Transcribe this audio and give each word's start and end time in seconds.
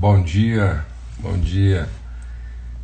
Bom 0.00 0.22
dia, 0.22 0.86
bom 1.18 1.36
dia. 1.36 1.88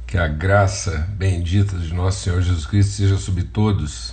Que 0.04 0.18
a 0.18 0.26
graça 0.26 1.08
bendita 1.16 1.78
de 1.78 1.94
nosso 1.94 2.24
Senhor 2.24 2.42
Jesus 2.42 2.66
Cristo 2.66 2.90
seja 2.90 3.16
sobre 3.16 3.44
todos. 3.44 4.12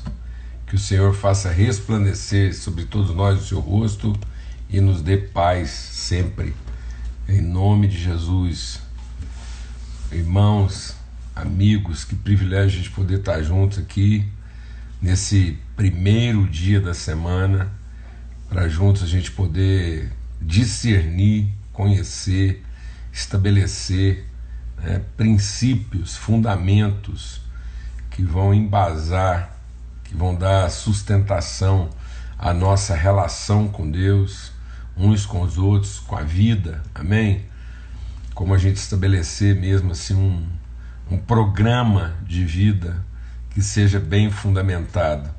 Que 0.67 0.75
o 0.75 0.77
Senhor 0.77 1.11
faça 1.11 1.49
resplandecer 1.49 2.55
sobre 2.55 2.85
todos 2.85 3.09
nós 3.15 3.41
o 3.41 3.43
seu 3.43 3.59
rosto 3.59 4.15
e 4.69 4.79
nos 4.79 5.01
dê 5.01 5.17
paz 5.17 5.71
sempre. 5.71 6.53
Em 7.27 7.41
nome 7.41 7.87
de 7.87 7.97
Jesus. 7.97 8.79
Irmãos, 10.11 10.95
amigos, 11.35 12.03
que 12.03 12.15
privilégio 12.15 12.79
a 12.79 12.83
gente 12.83 12.91
poder 12.91 13.17
estar 13.17 13.41
juntos 13.41 13.79
aqui 13.79 14.27
nesse 15.01 15.57
primeiro 15.75 16.47
dia 16.47 16.79
da 16.79 16.93
semana, 16.93 17.67
para 18.47 18.69
juntos 18.69 19.01
a 19.01 19.07
gente 19.07 19.31
poder 19.31 20.11
discernir, 20.39 21.51
conhecer, 21.73 22.63
estabelecer 23.11 24.25
né, 24.77 25.01
princípios, 25.15 26.15
fundamentos 26.15 27.41
que 28.09 28.23
vão 28.23 28.53
embasar, 28.53 29.57
que 30.03 30.15
vão 30.15 30.35
dar 30.35 30.69
sustentação 30.69 31.89
à 32.37 32.53
nossa 32.53 32.95
relação 32.95 33.67
com 33.67 33.89
Deus, 33.89 34.51
uns 34.97 35.25
com 35.25 35.41
os 35.41 35.57
outros, 35.57 35.99
com 35.99 36.15
a 36.15 36.23
vida, 36.23 36.83
amém? 36.93 37.45
Como 38.33 38.53
a 38.53 38.57
gente 38.57 38.77
estabelecer 38.77 39.55
mesmo 39.55 39.91
assim 39.91 40.15
um, 40.15 40.47
um 41.09 41.17
programa 41.17 42.15
de 42.25 42.43
vida 42.43 43.05
que 43.51 43.61
seja 43.61 43.99
bem 43.99 44.31
fundamentado. 44.31 45.29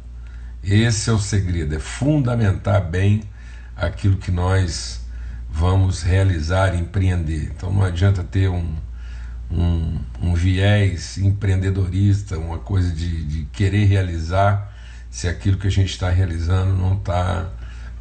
Esse 0.63 1.11
é 1.11 1.13
o 1.13 1.19
segredo, 1.19 1.75
é 1.75 1.79
fundamentar 1.79 2.83
bem 2.83 3.25
aquilo 3.77 4.17
que 4.17 4.31
nós 4.31 5.02
vamos 5.53 6.03
realizar, 6.03 6.75
empreender. 6.75 7.53
Então 7.55 7.71
não 7.71 7.85
adianta 7.85 8.25
ter 8.25 8.49
um, 8.49 8.75
um, 9.51 9.99
um 10.21 10.35
viés 10.35 11.19
empreendedorista, 11.19 12.39
uma 12.39 12.59
coisa 12.59 12.91
de, 12.91 13.25
de 13.25 13.45
querer 13.53 13.85
realizar, 13.85 14.73
se 15.11 15.29
aquilo 15.29 15.59
que 15.59 15.67
a 15.67 15.71
gente 15.71 15.91
está 15.91 16.09
realizando 16.09 16.73
não 16.73 16.95
está 16.95 17.51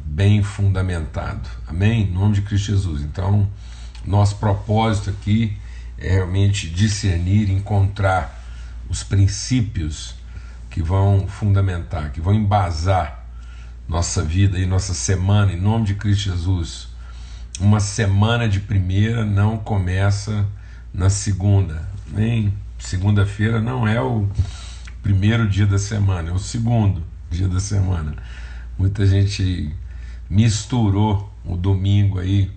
bem 0.00 0.42
fundamentado. 0.42 1.48
Amém? 1.66 2.04
Em 2.04 2.10
nome 2.10 2.36
de 2.36 2.42
Cristo 2.42 2.72
Jesus. 2.72 3.02
Então, 3.02 3.48
nosso 4.04 4.36
propósito 4.36 5.10
aqui 5.10 5.56
é 5.98 6.10
realmente 6.10 6.70
discernir, 6.70 7.50
encontrar 7.50 8.42
os 8.88 9.02
princípios 9.02 10.14
que 10.70 10.82
vão 10.82 11.28
fundamentar, 11.28 12.10
que 12.12 12.20
vão 12.20 12.34
embasar 12.34 13.26
nossa 13.86 14.22
vida 14.24 14.58
e 14.58 14.64
nossa 14.64 14.94
semana, 14.94 15.52
em 15.52 15.60
nome 15.60 15.84
de 15.84 15.94
Cristo 15.94 16.30
Jesus 16.30 16.91
uma 17.62 17.78
semana 17.78 18.48
de 18.48 18.58
primeira 18.58 19.24
não 19.24 19.56
começa 19.56 20.44
na 20.92 21.08
segunda. 21.08 21.88
Nem 22.08 22.52
segunda-feira 22.76 23.60
não 23.60 23.86
é 23.86 24.02
o 24.02 24.28
primeiro 25.00 25.48
dia 25.48 25.64
da 25.64 25.78
semana, 25.78 26.30
é 26.30 26.32
o 26.32 26.40
segundo 26.40 27.04
dia 27.30 27.48
da 27.48 27.60
semana. 27.60 28.16
Muita 28.76 29.06
gente 29.06 29.72
misturou 30.28 31.32
o 31.44 31.56
domingo 31.56 32.18
aí 32.18 32.50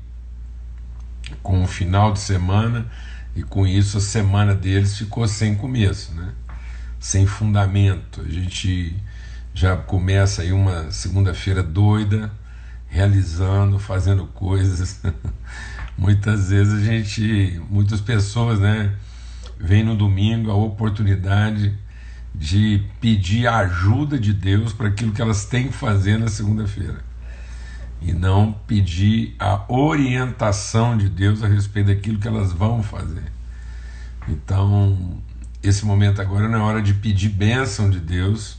com 1.44 1.64
o 1.64 1.67
final 1.67 2.12
de 2.12 2.19
semana 2.19 2.88
e 3.36 3.44
com 3.44 3.67
isso 3.67 4.00
a 4.00 4.02
semana 4.02 4.56
deles 4.56 4.97
ficou 4.97 5.28
sem 5.28 5.53
começo, 5.53 6.14
né? 6.16 6.34
Sem 7.00 7.28
fundamento. 7.28 8.22
A 8.22 8.30
gente 8.30 8.95
já 9.53 9.78
começa 9.78 10.42
aí 10.42 10.52
uma 10.52 10.92
segunda-feira 10.92 11.62
doida 11.62 12.31
realizando, 12.95 13.77
fazendo 13.77 14.25
coisas. 14.27 15.01
Muitas 15.97 16.49
vezes 16.49 16.73
a 16.73 16.83
gente, 16.83 17.61
muitas 17.69 18.01
pessoas, 18.01 18.59
né, 18.59 18.93
vem 19.59 19.83
no 19.83 19.95
domingo 19.95 20.51
a 20.51 20.55
oportunidade 20.55 21.77
de 22.33 22.83
pedir 22.99 23.47
a 23.47 23.59
ajuda 23.59 24.19
de 24.19 24.34
Deus 24.34 24.73
para 24.73 24.89
aquilo 24.89 25.13
que 25.13 25.22
elas 25.22 25.45
têm 25.45 25.67
que 25.67 25.73
fazer 25.73 26.17
na 26.17 26.28
segunda-feira. 26.28 27.00
E 28.01 28.11
não 28.11 28.51
pedir 28.51 29.35
a 29.39 29.63
orientação 29.72 30.97
de 30.97 31.07
Deus 31.07 31.44
a 31.44 31.47
respeito 31.47 31.88
daquilo 31.88 32.19
que 32.19 32.28
elas 32.28 32.51
vão 32.51 32.84
fazer. 32.84 33.31
Então, 34.28 35.22
esse 35.63 35.85
momento 35.85 36.22
agora 36.22 36.50
não 36.50 36.59
é 36.59 36.61
hora 36.61 36.81
de 36.81 36.94
pedir 36.94 37.29
bênção 37.29 37.89
de 37.89 38.00
Deus 38.00 38.57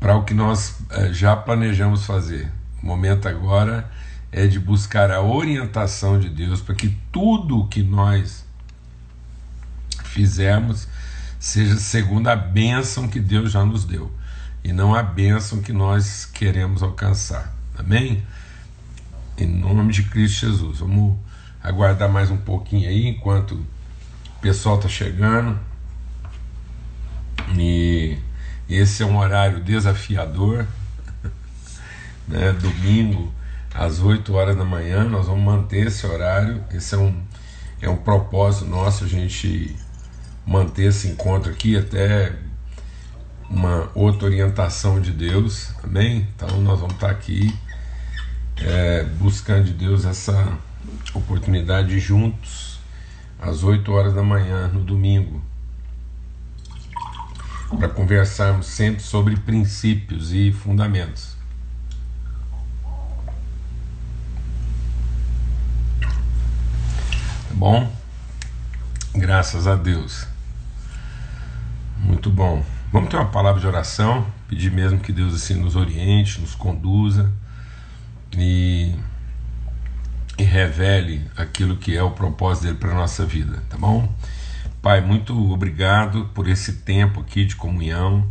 para 0.00 0.16
o 0.16 0.24
que 0.24 0.34
nós 0.34 0.78
eh, 0.90 1.12
já 1.12 1.36
planejamos 1.36 2.04
fazer. 2.04 2.50
O 2.82 2.86
momento 2.86 3.28
agora 3.28 3.90
é 4.30 4.46
de 4.46 4.58
buscar 4.58 5.10
a 5.10 5.22
orientação 5.22 6.18
de 6.18 6.28
Deus 6.28 6.60
para 6.60 6.74
que 6.74 6.96
tudo 7.10 7.60
o 7.60 7.68
que 7.68 7.82
nós 7.82 8.44
fizermos 10.04 10.88
seja 11.38 11.76
segundo 11.76 12.28
a 12.28 12.36
bênção 12.36 13.08
que 13.08 13.20
Deus 13.20 13.52
já 13.52 13.64
nos 13.64 13.84
deu 13.84 14.12
e 14.64 14.72
não 14.72 14.94
a 14.94 15.02
bênção 15.02 15.62
que 15.62 15.72
nós 15.72 16.24
queremos 16.24 16.82
alcançar. 16.82 17.54
Amém? 17.78 18.22
Em 19.38 19.46
nome 19.46 19.92
de 19.92 20.02
Cristo 20.02 20.46
Jesus. 20.46 20.78
Vamos 20.80 21.16
aguardar 21.62 22.08
mais 22.10 22.30
um 22.30 22.36
pouquinho 22.36 22.88
aí 22.88 23.06
enquanto 23.06 23.52
o 23.52 24.40
pessoal 24.40 24.76
está 24.76 24.88
chegando. 24.88 25.58
E 27.56 28.18
esse 28.68 29.02
é 29.02 29.06
um 29.06 29.16
horário 29.18 29.62
desafiador 29.62 30.66
né, 32.28 32.52
domingo 32.52 33.32
às 33.74 34.00
8 34.00 34.32
horas 34.34 34.56
da 34.56 34.64
manhã, 34.64 35.04
nós 35.04 35.26
vamos 35.26 35.44
manter 35.44 35.86
esse 35.86 36.06
horário. 36.06 36.62
Esse 36.72 36.94
é 36.94 36.98
um, 36.98 37.22
é 37.80 37.88
um 37.88 37.96
propósito 37.96 38.66
nosso, 38.66 39.04
a 39.04 39.08
gente 39.08 39.76
manter 40.46 40.84
esse 40.84 41.08
encontro 41.08 41.50
aqui 41.50 41.76
até 41.76 42.32
uma 43.48 43.90
outra 43.94 44.26
orientação 44.26 45.00
de 45.00 45.12
Deus, 45.12 45.70
amém? 45.82 46.26
Então 46.34 46.60
nós 46.60 46.80
vamos 46.80 46.94
estar 46.94 47.10
aqui 47.10 47.54
é, 48.56 49.04
buscando 49.04 49.64
de 49.64 49.72
Deus 49.72 50.04
essa 50.04 50.58
oportunidade 51.14 51.98
juntos 51.98 52.80
às 53.38 53.62
8 53.62 53.90
horas 53.92 54.14
da 54.14 54.22
manhã 54.22 54.68
no 54.68 54.80
domingo 54.80 55.42
para 57.78 57.88
conversarmos 57.88 58.66
sempre 58.66 59.02
sobre 59.02 59.36
princípios 59.36 60.32
e 60.32 60.52
fundamentos. 60.52 61.36
Bom? 67.56 67.90
Graças 69.14 69.66
a 69.66 69.74
Deus. 69.74 70.26
Muito 71.96 72.28
bom. 72.28 72.62
Vamos 72.92 73.08
ter 73.08 73.16
uma 73.16 73.30
palavra 73.30 73.58
de 73.58 73.66
oração, 73.66 74.26
pedir 74.46 74.70
mesmo 74.70 75.00
que 75.00 75.10
Deus 75.10 75.34
assim 75.34 75.54
nos 75.54 75.74
oriente, 75.74 76.38
nos 76.38 76.54
conduza 76.54 77.32
e, 78.36 78.94
e 80.38 80.42
revele 80.42 81.26
aquilo 81.34 81.78
que 81.78 81.96
é 81.96 82.02
o 82.02 82.10
propósito 82.10 82.64
dele 82.64 82.76
para 82.76 82.90
a 82.90 82.94
nossa 82.94 83.24
vida, 83.24 83.62
tá 83.70 83.78
bom? 83.78 84.06
Pai, 84.82 85.00
muito 85.00 85.50
obrigado 85.50 86.26
por 86.34 86.46
esse 86.48 86.74
tempo 86.74 87.20
aqui 87.20 87.46
de 87.46 87.56
comunhão 87.56 88.30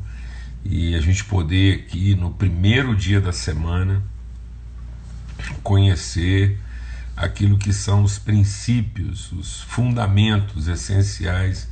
e 0.63 0.93
a 0.93 1.01
gente 1.01 1.25
poder 1.25 1.79
aqui 1.79 2.13
no 2.13 2.29
primeiro 2.29 2.95
dia 2.95 3.19
da 3.19 3.33
semana 3.33 4.03
conhecer 5.63 6.59
aquilo 7.15 7.57
que 7.57 7.71
são 7.71 8.03
os 8.03 8.19
princípios, 8.19 9.31
os 9.31 9.61
fundamentos 9.61 10.67
essenciais 10.67 11.69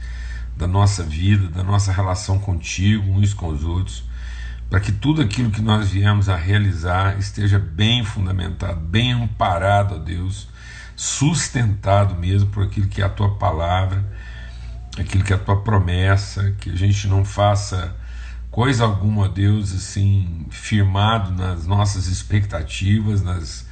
da 0.56 0.68
nossa 0.68 1.04
vida, 1.04 1.48
da 1.48 1.64
nossa 1.64 1.92
relação 1.92 2.40
contigo, 2.40 3.12
uns 3.12 3.34
com 3.34 3.48
os 3.48 3.64
outros, 3.64 4.04
para 4.70 4.80
que 4.80 4.92
tudo 4.92 5.22
aquilo 5.22 5.52
que 5.52 5.62
nós 5.62 5.90
viemos 5.90 6.30
a 6.30 6.36
realizar 6.36 7.18
esteja 7.20 7.60
bem 7.60 8.04
fundamentado, 8.04 8.80
bem 8.80 9.12
amparado 9.12 9.96
a 9.96 9.98
Deus, 9.98 10.48
sustentado 10.96 12.16
mesmo 12.16 12.50
por 12.50 12.64
aquilo 12.64 12.88
que 12.88 13.02
é 13.02 13.06
a 13.06 13.10
tua 13.10 13.36
palavra, 13.36 14.04
aquilo 14.98 15.24
que 15.24 15.34
é 15.34 15.36
a 15.36 15.40
tua 15.40 15.62
promessa, 15.62 16.56
que 16.60 16.70
a 16.70 16.76
gente 16.76 17.08
não 17.08 17.26
faça 17.26 17.96
coisa 18.50 18.84
alguma, 18.84 19.28
Deus, 19.28 19.74
assim, 19.74 20.46
firmado 20.50 21.32
nas 21.32 21.66
nossas 21.66 22.08
expectativas, 22.08 23.22
nas 23.24 23.66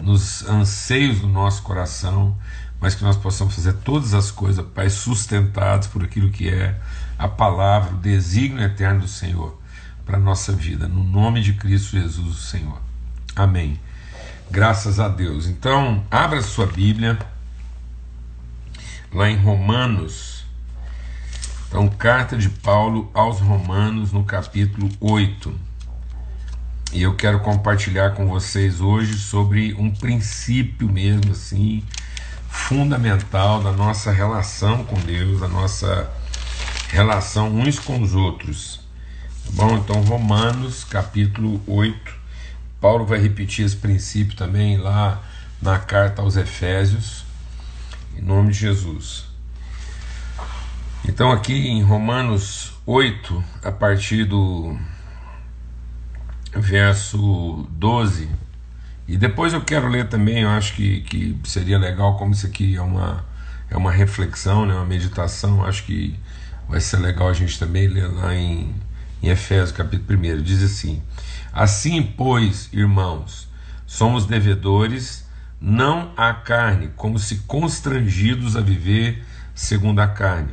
nos 0.00 0.46
anseios 0.48 1.20
do 1.20 1.28
nosso 1.28 1.62
coração, 1.62 2.36
mas 2.80 2.94
que 2.94 3.04
nós 3.04 3.16
possamos 3.16 3.54
fazer 3.54 3.74
todas 3.74 4.14
as 4.14 4.30
coisas, 4.30 4.64
Pai, 4.74 4.88
sustentados 4.88 5.88
por 5.88 6.02
aquilo 6.02 6.30
que 6.30 6.48
é 6.48 6.78
a 7.18 7.28
palavra, 7.28 7.94
o 7.94 7.98
desígnio 7.98 8.64
eterno 8.64 9.00
do 9.00 9.08
Senhor 9.08 9.60
para 10.04 10.16
a 10.16 10.20
nossa 10.20 10.52
vida, 10.52 10.88
no 10.88 11.04
nome 11.04 11.42
de 11.42 11.52
Cristo 11.52 11.92
Jesus, 11.92 12.36
o 12.36 12.40
Senhor. 12.40 12.80
Amém. 13.36 13.78
Graças 14.50 14.98
a 14.98 15.08
Deus. 15.08 15.46
Então, 15.46 16.04
abra 16.10 16.42
sua 16.42 16.66
Bíblia 16.66 17.18
lá 19.12 19.30
em 19.30 19.36
Romanos. 19.36 20.44
Então, 21.68 21.88
carta 21.88 22.36
de 22.36 22.48
Paulo 22.48 23.10
aos 23.14 23.38
Romanos, 23.38 24.10
no 24.10 24.24
capítulo 24.24 24.90
8. 25.00 25.69
E 26.92 27.02
eu 27.02 27.14
quero 27.14 27.38
compartilhar 27.38 28.10
com 28.16 28.26
vocês 28.26 28.80
hoje 28.80 29.16
sobre 29.16 29.74
um 29.74 29.92
princípio 29.92 30.88
mesmo 30.88 31.30
assim 31.30 31.84
fundamental 32.48 33.62
da 33.62 33.70
nossa 33.70 34.10
relação 34.10 34.84
com 34.84 34.98
Deus, 34.98 35.38
da 35.38 35.46
nossa 35.46 36.10
relação 36.88 37.48
uns 37.48 37.78
com 37.78 38.02
os 38.02 38.12
outros. 38.12 38.80
Tá 39.44 39.52
bom? 39.52 39.76
Então, 39.76 40.02
Romanos 40.02 40.82
capítulo 40.82 41.62
8. 41.64 42.12
Paulo 42.80 43.06
vai 43.06 43.20
repetir 43.20 43.64
esse 43.64 43.76
princípio 43.76 44.36
também 44.36 44.76
lá 44.76 45.22
na 45.62 45.78
carta 45.78 46.22
aos 46.22 46.36
Efésios, 46.36 47.24
em 48.18 48.20
nome 48.20 48.50
de 48.50 48.58
Jesus. 48.58 49.26
Então, 51.06 51.30
aqui 51.30 51.54
em 51.54 51.84
Romanos 51.84 52.72
8, 52.84 53.44
a 53.62 53.70
partir 53.70 54.24
do 54.24 54.76
verso 56.54 57.68
12, 57.70 58.28
e 59.06 59.16
depois 59.16 59.52
eu 59.52 59.60
quero 59.60 59.88
ler 59.88 60.08
também, 60.08 60.42
eu 60.42 60.48
acho 60.48 60.74
que, 60.74 61.00
que 61.00 61.36
seria 61.44 61.78
legal, 61.78 62.16
como 62.16 62.32
isso 62.32 62.46
aqui 62.46 62.76
é 62.76 62.80
uma, 62.82 63.24
é 63.68 63.76
uma 63.76 63.90
reflexão, 63.90 64.64
né, 64.64 64.74
uma 64.74 64.86
meditação, 64.86 65.64
acho 65.64 65.84
que 65.84 66.18
vai 66.68 66.80
ser 66.80 66.98
legal 66.98 67.28
a 67.28 67.32
gente 67.32 67.58
também 67.58 67.88
ler 67.88 68.06
lá 68.06 68.34
em, 68.34 68.72
em 69.20 69.28
Efésios 69.28 69.72
capítulo 69.72 70.16
1. 70.16 70.42
Diz 70.42 70.62
assim: 70.62 71.02
Assim, 71.52 72.00
pois, 72.02 72.68
irmãos, 72.72 73.48
somos 73.84 74.26
devedores, 74.26 75.28
não 75.60 76.12
à 76.16 76.32
carne, 76.32 76.90
como 76.94 77.18
se 77.18 77.38
constrangidos 77.48 78.56
a 78.56 78.60
viver 78.60 79.24
segundo 79.52 79.98
a 79.98 80.06
carne. 80.06 80.52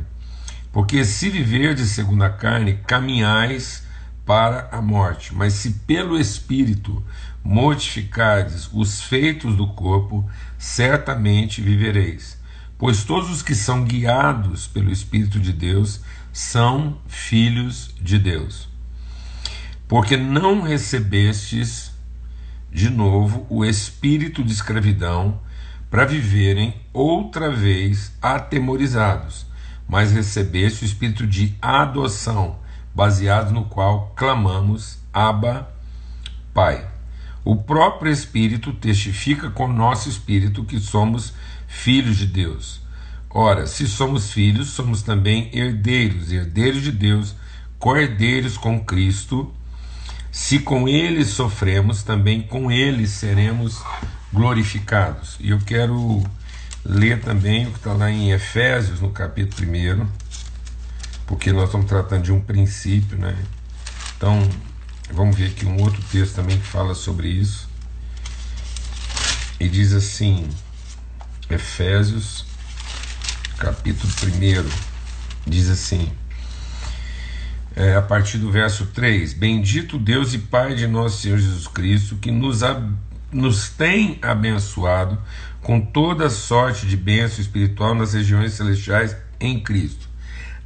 Porque 0.71 1.05
se 1.05 1.29
viverdes 1.29 1.89
segundo 1.91 2.23
a 2.23 2.29
carne, 2.29 2.79
caminhais 2.88 3.86
para 4.27 4.68
a 4.71 4.81
morte. 4.81 5.33
Mas 5.33 5.53
se 5.53 5.71
pelo 5.71 6.19
Espírito 6.19 7.01
mortificardes 7.44 8.69
os 8.74 9.01
feitos 9.01 9.56
do 9.56 9.68
corpo, 9.68 10.29
certamente 10.57 11.62
vivereis. 11.62 12.38
Pois 12.77 13.06
todos 13.06 13.31
os 13.31 13.41
que 13.41 13.56
são 13.56 13.85
guiados 13.85 14.68
pelo 14.68 14.91
Espírito 14.91 15.39
de 15.39 15.53
Deus 15.53 16.01
são 16.33 17.00
filhos 17.07 17.95
de 18.00 18.19
Deus. 18.19 18.68
Porque 19.88 20.18
não 20.18 20.62
recebestes 20.62 21.91
de 22.69 22.89
novo 22.89 23.47
o 23.50 23.63
espírito 23.63 24.44
de 24.44 24.51
escravidão 24.51 25.39
para 25.89 26.06
viverem 26.06 26.75
outra 26.91 27.50
vez 27.50 28.12
atemorizados, 28.21 29.45
mas 29.88 30.12
recebeste 30.12 30.83
o 30.83 30.85
espírito 30.85 31.25
de 31.25 31.56
adoção 31.62 32.59
baseado 32.97 33.51
no 33.51 33.65
qual 33.65 34.11
clamamos 34.15 34.97
Abba, 35.13 35.69
Pai. 36.51 36.83
O 37.45 37.55
próprio 37.55 38.11
Espírito 38.11 38.73
testifica 38.73 39.51
com 39.51 39.67
nosso 39.67 40.09
espírito 40.09 40.63
que 40.63 40.79
somos 40.79 41.31
filhos 41.67 42.17
de 42.17 42.25
Deus. 42.25 42.81
Ora, 43.29 43.67
se 43.67 43.88
somos 43.88 44.31
filhos, 44.31 44.69
somos 44.69 45.03
também 45.03 45.51
herdeiros, 45.53 46.31
herdeiros 46.31 46.81
de 46.81 46.91
Deus, 46.91 47.35
co-herdeiros 47.77 48.57
com 48.57 48.83
Cristo. 48.83 49.53
Se 50.31 50.57
com 50.57 50.88
ele 50.88 51.23
sofremos, 51.23 52.01
também 52.01 52.41
com 52.41 52.71
ele 52.71 53.05
seremos 53.05 53.79
glorificados. 54.33 55.38
E 55.39 55.51
eu 55.51 55.59
quero 55.59 56.23
ler 56.83 57.21
também 57.21 57.67
o 57.67 57.71
que 57.71 57.77
está 57.77 57.94
lá 57.94 58.09
em 58.09 58.31
Efésios, 58.31 59.01
no 59.01 59.11
capítulo 59.11 59.69
1 59.69 60.26
porque 61.27 61.51
nós 61.51 61.65
estamos 61.65 61.88
tratando 61.88 62.24
de 62.24 62.31
um 62.31 62.39
princípio, 62.39 63.18
né? 63.18 63.38
Então, 64.15 64.50
vamos 65.12 65.35
ver 65.35 65.47
aqui 65.47 65.65
um 65.65 65.79
outro 65.81 66.01
texto 66.09 66.35
também 66.35 66.57
que 66.57 66.65
fala 66.65 66.95
sobre 66.95 67.27
isso. 67.27 67.69
E 69.59 69.68
diz 69.68 69.91
assim, 69.94 70.47
Efésios, 71.50 72.45
capítulo 73.57 74.12
1, 75.45 75.50
diz 75.50 75.69
assim, 75.69 76.09
é, 77.75 77.95
a 77.95 78.01
partir 78.01 78.38
do 78.38 78.50
verso 78.50 78.88
3: 78.88 79.33
Bendito 79.33 80.00
Deus 80.00 80.33
e 80.33 80.39
Pai 80.39 80.75
de 80.75 80.88
nosso 80.88 81.21
Senhor 81.21 81.38
Jesus 81.38 81.68
Cristo, 81.68 82.15
que 82.15 82.31
nos, 82.31 82.62
nos 83.31 83.69
tem 83.69 84.18
abençoado 84.21 85.21
com 85.62 85.81
toda 85.81 86.30
sorte 86.30 86.88
de 86.88 86.95
bênção 86.95 87.41
espiritual 87.41 87.94
nas 87.94 88.13
regiões 88.13 88.53
celestiais 88.53 89.15
em 89.39 89.59
Cristo 89.59 90.06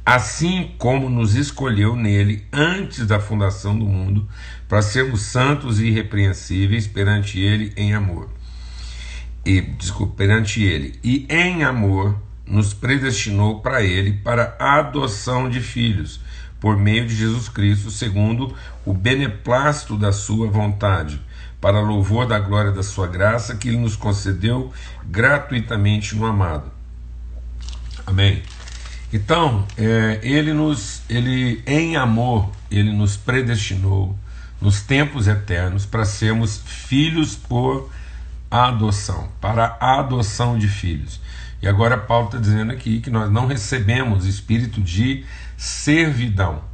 assim 0.04 0.72
como 0.78 1.08
nos 1.08 1.34
escolheu 1.34 1.94
nele 1.94 2.44
antes 2.52 3.06
da 3.06 3.20
fundação 3.20 3.78
do 3.78 3.84
mundo, 3.84 4.28
para 4.68 4.82
sermos 4.82 5.22
santos 5.22 5.80
e 5.80 5.86
irrepreensíveis 5.86 6.86
perante 6.86 7.40
ele 7.40 7.72
em 7.76 7.94
amor. 7.94 8.28
E, 9.44 9.60
desculpa, 9.60 10.14
perante 10.16 10.62
ele. 10.62 10.98
E 11.02 11.26
em 11.28 11.64
amor 11.64 12.16
nos 12.46 12.74
predestinou 12.74 13.60
para 13.60 13.82
ele 13.82 14.12
para 14.12 14.56
a 14.58 14.78
adoção 14.78 15.48
de 15.48 15.60
filhos, 15.60 16.20
por 16.60 16.76
meio 16.76 17.06
de 17.06 17.14
Jesus 17.14 17.48
Cristo, 17.48 17.90
segundo 17.90 18.54
o 18.84 18.92
beneplácito 18.92 19.96
da 19.96 20.12
sua 20.12 20.48
vontade, 20.48 21.20
para 21.60 21.80
louvor 21.80 22.26
da 22.26 22.38
glória 22.38 22.72
da 22.72 22.82
sua 22.82 23.06
graça 23.06 23.56
que 23.56 23.68
ele 23.68 23.78
nos 23.78 23.96
concedeu 23.96 24.72
gratuitamente 25.04 26.14
no 26.16 26.26
amado. 26.26 26.70
Amém. 28.06 28.42
Então, 29.12 29.66
é, 29.76 30.20
ele 30.22 30.52
nos, 30.54 31.02
ele 31.08 31.62
em 31.66 31.96
amor, 31.96 32.50
ele 32.70 32.90
nos 32.90 33.16
predestinou 33.16 34.16
nos 34.60 34.80
tempos 34.80 35.28
eternos 35.28 35.84
para 35.84 36.04
sermos 36.04 36.62
filhos 36.64 37.36
por 37.36 37.90
adoção, 38.50 39.28
para 39.40 39.76
a 39.80 40.00
adoção 40.00 40.56
de 40.56 40.66
filhos. 40.66 41.20
E 41.60 41.68
agora 41.68 41.98
Paulo 41.98 42.26
está 42.26 42.38
dizendo 42.38 42.72
aqui 42.72 43.00
que 43.00 43.10
nós 43.10 43.30
não 43.30 43.46
recebemos 43.46 44.24
espírito 44.24 44.80
de 44.80 45.24
servidão 45.56 46.64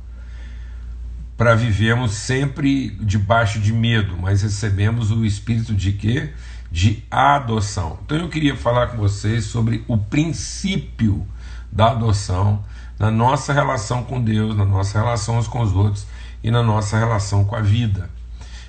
para 1.37 1.55
vivermos 1.55 2.13
sempre 2.13 2.91
debaixo 3.01 3.61
de 3.61 3.73
medo, 3.73 4.17
mas 4.17 4.43
recebemos 4.43 5.11
o 5.11 5.25
espírito 5.25 5.75
de 5.75 5.93
quê? 5.93 6.31
De 6.71 7.03
adoção. 7.11 7.99
Então 8.05 8.19
eu 8.19 8.29
queria 8.29 8.57
falar 8.57 8.89
com 8.89 8.97
vocês 8.97 9.45
sobre 9.45 9.85
o 9.87 9.97
princípio 9.97 11.27
da 11.71 11.91
adoção 11.91 12.65
na 12.99 13.11
nossa 13.11 13.53
relação 13.53 14.03
com 14.03 14.21
Deus, 14.21 14.57
na 14.57 14.65
nossa 14.65 14.99
relação 14.99 15.39
uns 15.39 15.47
com 15.47 15.61
os 15.61 15.73
outros 15.73 16.07
e 16.43 16.51
na 16.51 16.63
nossa 16.63 16.99
relação 16.99 17.45
com 17.45 17.55
a 17.55 17.61
vida. 17.61 18.11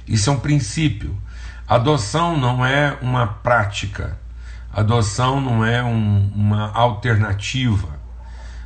Isso 0.07 0.29
é 0.29 0.33
um 0.33 0.39
princípio. 0.39 1.17
Adoção 1.67 2.37
não 2.37 2.65
é 2.65 2.97
uma 3.01 3.27
prática, 3.27 4.17
adoção 4.73 5.39
não 5.39 5.63
é 5.65 5.83
um, 5.83 6.31
uma 6.35 6.71
alternativa, 6.71 7.89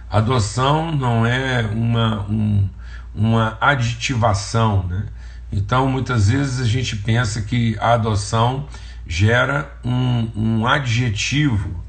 adoção 0.09 0.91
não 0.91 1.25
é 1.25 1.61
uma, 1.61 2.21
um, 2.29 2.69
uma 3.13 3.57
aditivação. 3.59 4.83
Né? 4.83 5.05
Então, 5.51 5.87
muitas 5.87 6.29
vezes 6.29 6.61
a 6.61 6.65
gente 6.65 6.95
pensa 6.95 7.41
que 7.41 7.77
a 7.79 7.93
adoção 7.93 8.67
gera 9.05 9.69
um, 9.83 10.29
um 10.35 10.67
adjetivo 10.67 11.83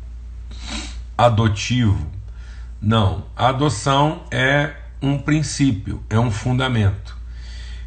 adotivo. 1.16 2.13
Não, 2.86 3.24
a 3.34 3.48
adoção 3.48 4.24
é 4.30 4.74
um 5.00 5.16
princípio, 5.16 6.02
é 6.10 6.20
um 6.20 6.30
fundamento. 6.30 7.16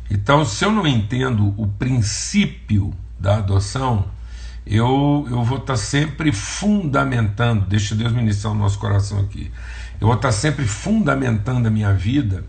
Então, 0.09 0.43
se 0.43 0.65
eu 0.65 0.71
não 0.71 0.87
entendo 0.87 1.53
o 1.55 1.67
princípio 1.67 2.91
da 3.19 3.37
adoção, 3.37 4.07
eu, 4.65 5.27
eu 5.29 5.43
vou 5.43 5.59
estar 5.59 5.77
sempre 5.77 6.31
fundamentando, 6.31 7.67
deixa 7.67 7.93
Deus 7.93 8.11
ministrar 8.11 8.51
o 8.51 8.57
nosso 8.57 8.79
coração 8.79 9.19
aqui, 9.19 9.51
eu 10.01 10.07
vou 10.07 10.15
estar 10.15 10.31
sempre 10.31 10.65
fundamentando 10.65 11.67
a 11.67 11.71
minha 11.71 11.93
vida 11.93 12.43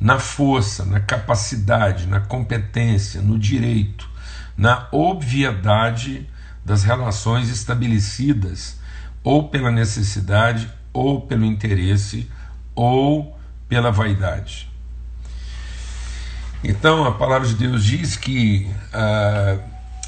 na 0.00 0.18
força, 0.18 0.84
na 0.84 0.98
capacidade, 0.98 2.08
na 2.08 2.18
competência, 2.18 3.22
no 3.22 3.38
direito, 3.38 4.10
na 4.56 4.88
obviedade 4.90 6.28
das 6.64 6.82
relações 6.82 7.48
estabelecidas 7.48 8.80
ou 9.22 9.48
pela 9.48 9.70
necessidade 9.70 10.76
ou 10.98 11.20
pelo 11.20 11.44
interesse, 11.44 12.28
ou 12.74 13.38
pela 13.68 13.92
vaidade. 13.92 14.68
Então 16.64 17.04
a 17.04 17.12
palavra 17.12 17.46
de 17.46 17.54
Deus 17.54 17.84
diz 17.84 18.16
que 18.16 18.68
ah, 18.92 19.58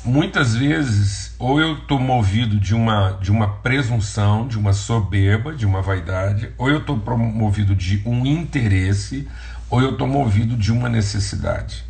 muitas 0.05 0.57
vezes 0.57 1.37
ou 1.39 1.61
eu 1.61 1.75
estou 1.75 2.01
movido 2.01 2.59
de 2.59 2.75
uma, 2.75 3.13
de 3.23 3.31
uma 3.31 3.49
presunção, 3.59 4.49
de 4.49 4.59
uma 4.59 4.73
soberba, 4.73 5.55
de 5.55 5.65
uma 5.65 5.81
vaidade, 5.81 6.53
ou 6.59 6.69
eu 6.69 6.79
estou 6.79 6.97
movido 7.17 7.75
de 7.75 8.03
um 8.05 8.27
interesse, 8.27 9.29
ou 9.71 9.81
eu 9.81 9.93
estou 9.93 10.09
movido 10.09 10.57
de 10.57 10.73
uma 10.73 10.89
necessidade. 10.89 11.85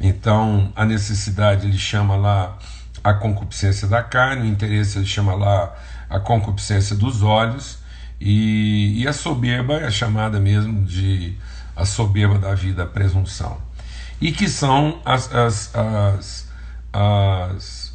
Então 0.00 0.72
a 0.74 0.86
necessidade 0.86 1.66
ele 1.66 1.78
chama 1.78 2.16
lá 2.16 2.58
a 3.04 3.12
concupiscência 3.12 3.86
da 3.86 4.02
carne, 4.02 4.48
o 4.48 4.50
interesse 4.50 4.96
ele 4.96 5.06
chama 5.06 5.34
lá 5.34 5.76
a 6.08 6.18
concupiscência 6.18 6.96
dos 6.96 7.22
olhos, 7.22 7.84
e, 8.20 9.02
e 9.02 9.08
a 9.08 9.12
soberba 9.12 9.74
é 9.74 9.90
chamada 9.90 10.40
mesmo 10.40 10.84
de 10.84 11.36
a 11.74 11.84
soberba 11.84 12.38
da 12.38 12.54
vida, 12.54 12.84
a 12.84 12.86
presunção. 12.86 13.58
E 14.20 14.32
que 14.32 14.48
são 14.48 15.00
as, 15.04 15.32
as, 15.34 15.74
as, 15.74 16.48
as 16.92 17.86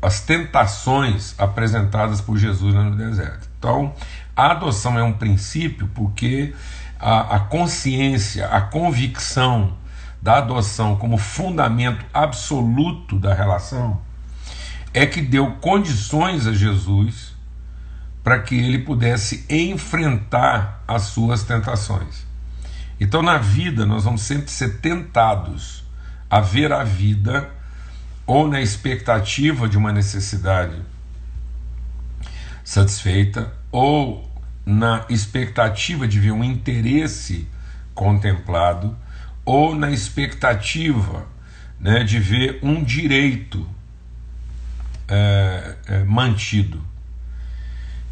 as 0.00 0.20
tentações 0.20 1.34
apresentadas 1.38 2.20
por 2.20 2.36
Jesus 2.36 2.74
no 2.74 2.94
deserto. 2.94 3.48
Então, 3.58 3.94
a 4.36 4.52
adoção 4.52 4.98
é 4.98 5.02
um 5.02 5.12
princípio 5.12 5.88
porque 5.94 6.54
a, 7.00 7.36
a 7.36 7.40
consciência, 7.40 8.46
a 8.46 8.60
convicção 8.60 9.76
da 10.20 10.38
adoção 10.38 10.96
como 10.96 11.18
fundamento 11.18 12.04
absoluto 12.12 13.18
da 13.18 13.34
relação 13.34 14.00
é 14.92 15.06
que 15.06 15.20
deu 15.20 15.52
condições 15.56 16.46
a 16.46 16.52
Jesus 16.52 17.35
para 18.26 18.40
que 18.40 18.56
ele 18.56 18.80
pudesse 18.80 19.46
enfrentar 19.48 20.82
as 20.88 21.02
suas 21.02 21.44
tentações. 21.44 22.26
Então, 22.98 23.22
na 23.22 23.38
vida, 23.38 23.86
nós 23.86 24.02
vamos 24.02 24.22
sempre 24.22 24.50
ser 24.50 24.80
tentados 24.80 25.84
a 26.28 26.40
ver 26.40 26.72
a 26.72 26.82
vida 26.82 27.48
ou 28.26 28.48
na 28.48 28.60
expectativa 28.60 29.68
de 29.68 29.78
uma 29.78 29.92
necessidade 29.92 30.74
satisfeita, 32.64 33.52
ou 33.70 34.28
na 34.66 35.06
expectativa 35.08 36.08
de 36.08 36.18
ver 36.18 36.32
um 36.32 36.42
interesse 36.42 37.46
contemplado, 37.94 38.98
ou 39.44 39.72
na 39.72 39.92
expectativa 39.92 41.28
né, 41.78 42.02
de 42.02 42.18
ver 42.18 42.58
um 42.60 42.82
direito 42.82 43.64
é, 45.06 45.76
é, 45.86 46.02
mantido. 46.02 46.95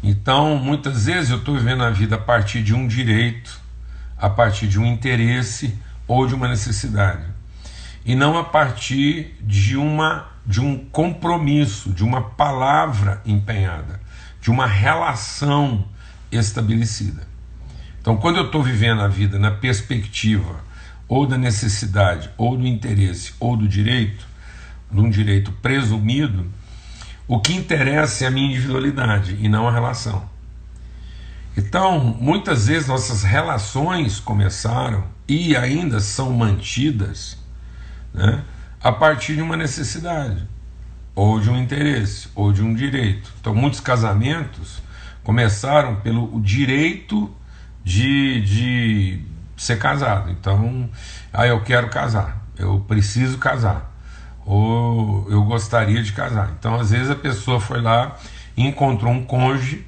Então, 0.07 0.55
muitas 0.59 1.07
vezes 1.07 1.31
eu 1.31 1.37
estou 1.37 1.55
vivendo 1.55 1.83
a 1.83 1.89
vida 1.89 2.13
a 2.13 2.19
partir 2.19 2.61
de 2.61 2.75
um 2.75 2.87
direito, 2.87 3.59
a 4.15 4.29
partir 4.29 4.67
de 4.67 4.79
um 4.79 4.85
interesse 4.85 5.73
ou 6.07 6.27
de 6.27 6.35
uma 6.35 6.47
necessidade 6.47 7.25
e 8.05 8.13
não 8.13 8.37
a 8.37 8.43
partir 8.43 9.35
de 9.41 9.75
uma 9.75 10.27
de 10.45 10.61
um 10.61 10.77
compromisso, 10.77 11.91
de 11.91 12.03
uma 12.03 12.21
palavra 12.21 13.19
empenhada, 13.25 13.99
de 14.39 14.51
uma 14.51 14.67
relação 14.67 15.83
estabelecida. 16.31 17.27
Então, 17.99 18.15
quando 18.15 18.37
eu 18.37 18.45
estou 18.45 18.61
vivendo 18.61 19.01
a 19.01 19.07
vida 19.07 19.39
na 19.39 19.49
perspectiva 19.49 20.63
ou 21.07 21.25
da 21.25 21.35
necessidade, 21.35 22.29
ou 22.37 22.55
do 22.55 22.67
interesse, 22.67 23.33
ou 23.39 23.57
do 23.57 23.67
direito, 23.67 24.23
de 24.91 24.99
um 24.99 25.09
direito 25.09 25.51
presumido, 25.51 26.45
o 27.27 27.39
que 27.39 27.53
interessa 27.53 28.25
é 28.25 28.27
a 28.27 28.31
minha 28.31 28.47
individualidade 28.47 29.37
e 29.39 29.49
não 29.49 29.67
a 29.67 29.71
relação. 29.71 30.29
Então, 31.57 31.99
muitas 31.99 32.67
vezes 32.67 32.87
nossas 32.87 33.23
relações 33.23 34.19
começaram 34.19 35.05
e 35.27 35.55
ainda 35.55 35.99
são 35.99 36.31
mantidas 36.33 37.37
né, 38.13 38.43
a 38.81 38.91
partir 38.91 39.35
de 39.35 39.41
uma 39.41 39.55
necessidade, 39.55 40.47
ou 41.15 41.39
de 41.39 41.49
um 41.49 41.57
interesse, 41.57 42.27
ou 42.35 42.51
de 42.51 42.61
um 42.61 42.73
direito. 42.73 43.31
Então, 43.39 43.55
muitos 43.55 43.79
casamentos 43.79 44.83
começaram 45.23 45.95
pelo 46.01 46.39
direito 46.41 47.33
de, 47.83 48.41
de 48.41 49.21
ser 49.55 49.79
casado. 49.79 50.29
Então, 50.31 50.89
ah, 51.31 51.47
eu 51.47 51.63
quero 51.63 51.89
casar, 51.89 52.45
eu 52.57 52.81
preciso 52.81 53.37
casar, 53.37 53.94
ou 54.45 55.25
eu 55.29 55.43
gostaria 55.43 56.03
de 56.03 56.11
casar. 56.11 56.53
Então, 56.57 56.75
às 56.75 56.91
vezes, 56.91 57.09
a 57.09 57.15
pessoa 57.15 57.59
foi 57.59 57.81
lá 57.81 58.15
e 58.55 58.65
encontrou 58.65 59.11
um 59.11 59.23
cônjuge 59.23 59.85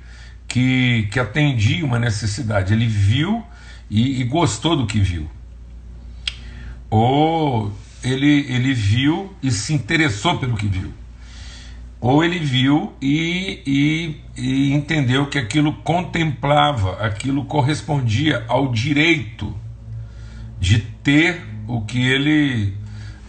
que, 0.48 1.08
que 1.12 1.20
atendia 1.20 1.86
uma 1.86 2.00
necessidade. 2.00 2.74
Ele 2.74 2.88
viu 2.88 3.44
e, 3.90 4.22
e 4.22 4.24
gostou 4.24 4.76
do 4.76 4.88
que 4.88 5.00
viu. 5.00 5.30
Ou 6.90 7.72
ele, 8.04 8.46
ele 8.50 8.74
viu 8.74 9.34
e 9.44 9.52
se 9.52 9.74
interessou 9.74 10.40
pelo 10.40 10.56
que 10.56 10.68
viu. 10.68 10.92
Ou 12.00 12.24
ele 12.24 12.40
viu 12.40 12.94
e, 13.02 13.62
e, 13.66 14.22
e 14.38 14.74
entendeu 14.74 15.28
que 15.28 15.38
aquilo 15.38 15.74
contemplava, 15.74 17.04
aquilo 17.04 17.46
correspondia 17.46 18.46
ao 18.48 18.72
direito 18.72 19.56
de 20.60 20.80
ter 20.80 21.42
o 21.68 21.82
que 21.82 22.00
ele 22.00 22.74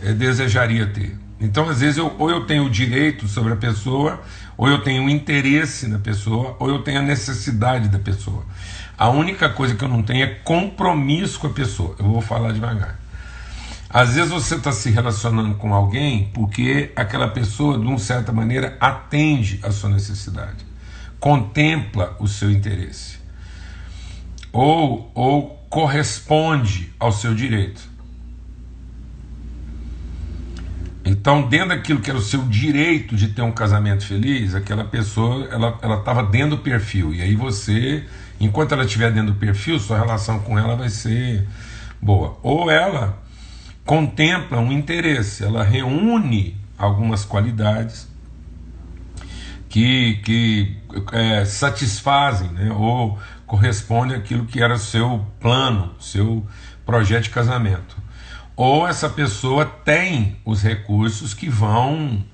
desejaria 0.01 0.87
ter. 0.87 1.17
Então, 1.41 1.69
às 1.69 1.81
vezes, 1.81 1.99
eu, 1.99 2.15
ou 2.19 2.31
eu 2.31 2.47
tenho 2.47 2.65
o 2.65 2.71
direito 2.71 3.29
sobre 3.29 3.53
a 3.53 3.57
pessoa, 3.57 4.21
ou 4.57 4.69
eu 4.69 4.83
tenho 4.83 5.09
interesse 5.09 5.87
na 5.87 5.99
pessoa, 5.99 6.57
ou 6.59 6.69
eu 6.69 6.83
tenho 6.83 6.99
a 6.99 7.03
necessidade 7.03 7.89
da 7.89 7.99
pessoa. 7.99 8.45
A 8.97 9.09
única 9.09 9.49
coisa 9.49 9.77
que 9.77 9.85
eu 9.85 9.89
não 9.89 10.03
tenho 10.03 10.25
é 10.25 10.27
compromisso 10.27 11.39
com 11.39 11.47
a 11.47 11.51
pessoa. 11.51 11.95
Eu 11.99 12.07
vou 12.07 12.21
falar 12.21 12.53
devagar. 12.53 12.99
Às 13.89 14.17
vezes 14.17 14.31
você 14.31 14.57
está 14.57 14.71
se 14.71 14.91
relacionando 14.91 15.55
com 15.55 15.73
alguém 15.73 16.31
porque 16.35 16.93
aquela 16.95 17.29
pessoa, 17.29 17.79
de 17.79 17.87
uma 17.87 17.99
certa 17.99 18.33
maneira, 18.33 18.77
atende 18.81 19.61
a 19.63 19.71
sua 19.71 19.89
necessidade, 19.89 20.67
contempla 21.19 22.15
o 22.19 22.29
seu 22.29 22.51
interesse, 22.51 23.19
ou, 24.53 25.11
ou 25.15 25.65
corresponde 25.71 26.93
ao 26.99 27.13
seu 27.13 27.35
direito. 27.35 27.89
Então, 31.09 31.49
dentro 31.49 31.71
daquilo 31.71 32.01
que 32.01 32.11
era 32.11 32.19
o 32.19 32.23
seu 32.23 32.43
direito 32.43 33.17
de 33.17 33.29
ter 33.29 33.41
um 33.41 33.51
casamento 33.51 34.05
feliz, 34.05 34.55
aquela 34.55 34.85
pessoa 34.85 35.49
ela 35.51 35.97
estava 35.97 36.23
dentro 36.23 36.51
do 36.51 36.59
perfil. 36.59 37.15
E 37.15 37.23
aí 37.23 37.35
você, 37.35 38.05
enquanto 38.39 38.73
ela 38.73 38.85
estiver 38.85 39.11
dentro 39.11 39.33
do 39.33 39.39
perfil, 39.39 39.79
sua 39.79 39.99
relação 39.99 40.39
com 40.41 40.59
ela 40.59 40.77
vai 40.77 40.91
ser 40.91 41.49
boa. 41.99 42.39
Ou 42.43 42.71
ela 42.71 43.19
contempla 43.87 44.59
um 44.59 44.71
interesse, 44.71 45.43
ela 45.43 45.65
reúne 45.65 46.55
algumas 46.77 47.25
qualidades 47.25 48.07
que, 49.67 50.17
que 50.17 50.77
é, 51.13 51.43
satisfazem 51.47 52.51
né, 52.51 52.71
ou 52.71 53.19
correspondem 53.47 54.15
àquilo 54.15 54.45
que 54.45 54.63
era 54.63 54.77
seu 54.77 55.27
plano, 55.41 55.95
seu 55.99 56.47
projeto 56.85 57.25
de 57.25 57.31
casamento. 57.31 57.97
Ou 58.59 58.89
essa 58.89 59.09
pessoa 59.09 59.65
tem 59.65 60.37
os 60.45 60.65
recursos 60.65 61.33
que 61.33 61.49
vão 61.49 62.25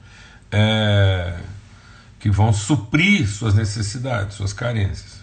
é, 0.50 1.35
que 2.19 2.31
vão 2.31 2.50
suprir 2.50 3.28
suas 3.28 3.52
necessidades, 3.52 4.35
suas 4.35 4.54
carências. 4.54 5.23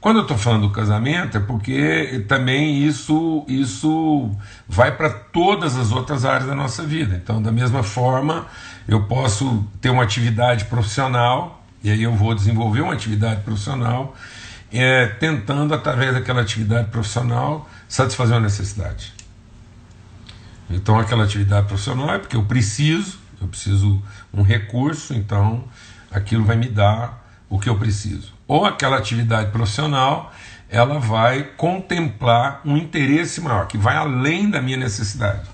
Quando 0.00 0.16
eu 0.16 0.22
estou 0.22 0.36
falando 0.36 0.62
do 0.62 0.72
casamento 0.72 1.36
é 1.36 1.40
porque 1.40 2.24
também 2.26 2.82
isso, 2.82 3.44
isso 3.46 4.28
vai 4.66 4.96
para 4.96 5.10
todas 5.10 5.76
as 5.76 5.92
outras 5.92 6.24
áreas 6.24 6.48
da 6.48 6.56
nossa 6.56 6.82
vida. 6.82 7.14
Então, 7.22 7.40
da 7.40 7.52
mesma 7.52 7.84
forma, 7.84 8.46
eu 8.88 9.04
posso 9.04 9.64
ter 9.80 9.90
uma 9.90 10.02
atividade 10.02 10.64
profissional, 10.64 11.64
e 11.84 11.90
aí 11.90 12.02
eu 12.02 12.16
vou 12.16 12.34
desenvolver 12.34 12.80
uma 12.80 12.94
atividade 12.94 13.42
profissional, 13.42 14.16
é, 14.72 15.06
tentando, 15.06 15.72
através 15.72 16.14
daquela 16.14 16.40
atividade 16.40 16.88
profissional, 16.88 17.70
satisfazer 17.88 18.34
uma 18.34 18.42
necessidade. 18.42 19.19
Então, 20.70 20.98
aquela 20.98 21.24
atividade 21.24 21.66
profissional 21.66 22.14
é 22.14 22.18
porque 22.18 22.36
eu 22.36 22.44
preciso, 22.44 23.18
eu 23.40 23.48
preciso 23.48 24.02
um 24.32 24.42
recurso, 24.42 25.12
então 25.12 25.64
aquilo 26.10 26.44
vai 26.44 26.56
me 26.56 26.68
dar 26.68 27.26
o 27.48 27.58
que 27.58 27.68
eu 27.68 27.76
preciso 27.76 28.40
ou 28.50 28.66
aquela 28.66 28.96
atividade 28.96 29.52
profissional, 29.52 30.34
ela 30.68 30.98
vai 30.98 31.44
contemplar 31.56 32.60
um 32.64 32.76
interesse 32.76 33.40
maior, 33.40 33.68
que 33.68 33.78
vai 33.78 33.94
além 33.96 34.50
da 34.50 34.60
minha 34.60 34.76
necessidade. 34.76 35.48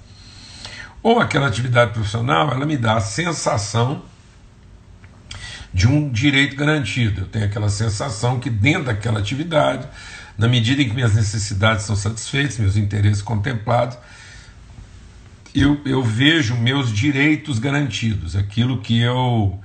Ou 1.03 1.21
aquela 1.21 1.47
atividade 1.47 1.93
profissional, 1.93 2.51
ela 2.51 2.65
me 2.65 2.75
dá 2.75 2.97
a 2.97 3.01
sensação 3.03 4.03
de 5.75 5.87
um 5.87 6.09
direito 6.09 6.57
garantido. 6.57 7.21
Eu 7.21 7.27
tenho 7.27 7.45
aquela 7.45 7.69
sensação 7.69 8.41
que 8.41 8.49
dentro 8.49 8.85
daquela 8.85 9.19
atividade, 9.19 9.87
na 10.39 10.49
medida 10.49 10.81
em 10.81 10.89
que 10.89 10.95
minhas 10.95 11.15
necessidades 11.15 11.85
são 11.85 11.95
satisfeitas, 11.95 12.57
meus 12.57 12.79
interesses 12.79 13.21
contemplados, 13.21 13.99
eu, 15.61 15.81
eu 15.85 16.03
vejo 16.03 16.57
meus 16.57 16.93
direitos 16.93 17.59
garantidos, 17.59 18.37
aquilo 18.37 18.81
que 18.81 19.01
eu 19.01 19.59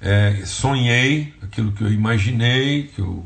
é, 0.00 0.42
sonhei, 0.44 1.34
aquilo 1.42 1.72
que 1.72 1.82
eu 1.82 1.92
imaginei, 1.92 2.84
que 2.94 3.00
eu 3.00 3.24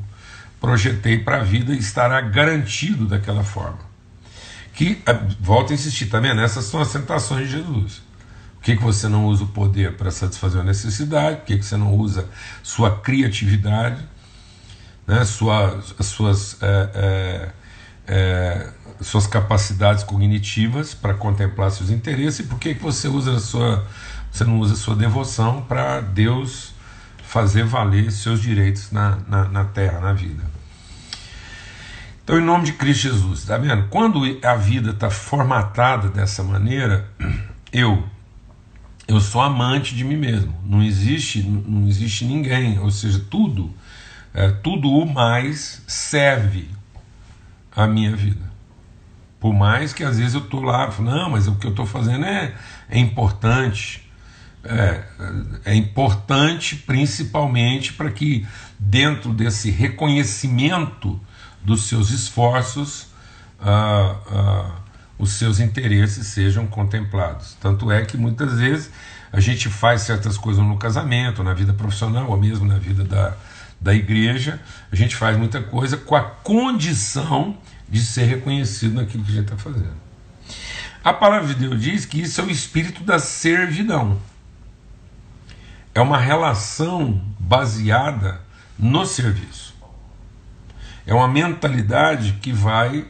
projetei 0.61 1.19
para 1.19 1.39
a 1.39 1.43
vida, 1.43 1.75
estará 1.75 2.21
garantido 2.21 3.07
daquela 3.07 3.43
forma. 3.43 3.81
Que, 4.73 5.03
é, 5.07 5.13
volto 5.41 5.73
a 5.73 5.75
insistir, 5.75 6.07
tá 6.07 6.21
vendo? 6.21 6.41
Essas 6.41 6.65
são 6.65 6.81
as 6.81 6.93
tentações 6.93 7.49
de 7.49 7.57
Jesus. 7.59 8.03
Por 8.55 8.67
que, 8.67 8.77
que 8.77 8.83
você 8.83 9.09
não 9.09 9.27
usa 9.27 9.43
o 9.43 9.49
poder 9.49 9.97
para 9.97 10.11
satisfazer 10.13 10.61
a 10.61 10.65
necessidade? 10.65 11.39
Por 11.39 11.47
que, 11.47 11.59
que 11.59 11.65
você 11.65 11.77
não 11.77 11.95
usa 11.95 12.29
sua 12.63 12.97
criatividade, 13.01 14.01
né? 15.05 15.25
Sua, 15.25 15.83
as 15.99 16.07
suas, 16.07 16.57
é, 16.63 16.91
é, 16.95 17.51
é, 18.07 18.69
suas 19.01 19.27
capacidades 19.27 20.05
cognitivas 20.05 20.95
para 20.95 21.15
contemplar 21.15 21.71
seus 21.71 21.91
interesses? 21.91 22.41
E 22.41 22.43
por 22.45 22.59
que, 22.59 22.75
que 22.75 22.83
você 22.83 23.09
usa 23.09 23.39
sua 23.39 23.87
você 24.33 24.45
não 24.45 24.59
usa 24.59 24.75
sua 24.75 24.97
devoção 24.97 25.61
para 25.61 26.01
Deus 26.01 26.73
fazer 27.23 27.65
valer 27.65 28.11
seus 28.11 28.41
direitos 28.41 28.91
na, 28.91 29.19
na, 29.29 29.45
na 29.45 29.65
terra, 29.65 30.01
na 30.01 30.15
vida. 30.15 30.43
Então, 32.25 32.39
em 32.39 32.43
nome 32.43 32.65
de 32.65 32.73
Cristo 32.73 33.03
Jesus, 33.03 33.45
tá 33.45 33.59
vendo? 33.59 33.89
Quando 33.89 34.21
a 34.43 34.55
vida 34.55 34.91
está 34.91 35.11
formatada 35.11 36.09
dessa 36.09 36.43
maneira, 36.43 37.11
eu, 37.71 38.07
eu 39.07 39.21
sou 39.21 39.43
amante 39.43 39.95
de 39.95 40.03
mim 40.03 40.17
mesmo. 40.17 40.55
Não 40.65 40.83
existe, 40.83 41.43
não 41.43 41.87
existe 41.87 42.25
ninguém, 42.25 42.79
ou 42.79 42.91
seja, 42.91 43.21
tudo, 43.31 43.71
é, 44.33 44.51
tudo 44.51 44.91
o 44.91 45.05
mais 45.05 45.83
serve 45.87 46.71
a 47.75 47.87
minha 47.87 48.17
vida. 48.17 48.52
Por 49.43 49.53
mais 49.53 49.93
que 49.93 50.05
às 50.05 50.19
vezes 50.19 50.35
eu 50.35 50.41
estou 50.41 50.63
lá, 50.63 50.89
não, 51.01 51.31
mas 51.31 51.49
o 51.49 51.57
que 51.57 51.67
eu 51.67 51.73
estou 51.73 51.85
fazendo 51.85 52.25
é, 52.25 52.55
é 52.89 52.97
importante. 52.97 54.09
É, 54.63 55.03
é 55.65 55.75
importante 55.75 56.77
principalmente 56.77 57.93
para 57.93 58.09
que, 58.09 58.47
dentro 58.79 59.33
desse 59.33 59.69
reconhecimento 59.69 61.21
dos 61.61 61.89
seus 61.89 62.11
esforços, 62.11 63.09
os 65.19 65.33
seus 65.33 65.59
interesses 65.59 66.29
sejam 66.29 66.65
contemplados. 66.69 67.57
Tanto 67.61 67.91
é 67.91 68.05
que 68.05 68.17
muitas 68.17 68.61
vezes 68.61 68.93
a 69.33 69.41
gente 69.41 69.69
faz 69.69 70.03
certas 70.03 70.39
coisas 70.39 70.65
no 70.65 70.79
casamento, 70.79 71.43
na 71.43 71.53
vida 71.53 71.73
profissional, 71.73 72.31
ou 72.31 72.37
mesmo 72.37 72.65
na 72.65 72.79
vida 72.79 73.03
da, 73.03 73.35
da 73.81 73.93
igreja, 73.93 74.61
a 74.93 74.95
gente 74.95 75.17
faz 75.17 75.37
muita 75.37 75.61
coisa 75.61 75.97
com 75.97 76.15
a 76.15 76.21
condição 76.21 77.59
de 77.93 78.01
ser 78.01 78.25
reconhecido 78.25 78.95
naquilo 78.95 79.23
que 79.23 79.31
a 79.31 79.35
gente 79.35 79.53
está 79.53 79.59
fazendo. 79.59 79.95
A 81.05 81.13
palavra 81.13 81.49
de 81.49 81.55
Deus 81.57 81.79
diz 81.79 82.07
que 82.07 82.23
isso 82.23 82.41
é 82.41 82.45
o 82.45 82.51
espírito 82.51 83.05
da 83.05 83.19
servidão. 83.19 84.19
É 85.95 86.01
uma 86.01 86.17
relação 86.17 87.23
baseada 87.39 88.41
no 88.79 89.05
serviço. 89.05 89.75
É 91.07 91.13
uma 91.13 91.29
mentalidade 91.29 92.39
que 92.41 92.51
vai 92.51 93.07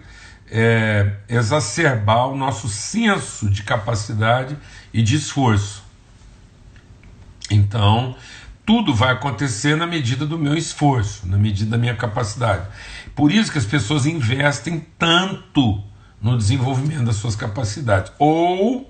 é, 0.51 1.13
exacerbar 1.29 2.27
o 2.27 2.37
nosso 2.37 2.69
senso 2.69 3.49
de 3.49 3.63
capacidade 3.63 4.59
e 4.93 5.01
de 5.01 5.15
esforço. 5.15 5.85
Então, 7.49 8.17
tudo 8.65 8.95
vai 8.95 9.13
acontecer 9.13 9.77
na 9.77 9.87
medida 9.87 10.25
do 10.25 10.39
meu 10.39 10.57
esforço, 10.57 11.27
na 11.27 11.37
medida 11.37 11.73
da 11.73 11.79
minha 11.79 11.97
capacidade. 11.97 12.67
Por 13.15 13.33
isso 13.33 13.51
que 13.51 13.59
as 13.59 13.67
pessoas 13.67 14.07
investem 14.07 14.87
tanto 14.99 15.83
no 16.21 16.39
desenvolvimento 16.39 17.05
das 17.05 17.17
suas 17.17 17.35
capacidades. 17.35 18.13
Ou 18.19 18.89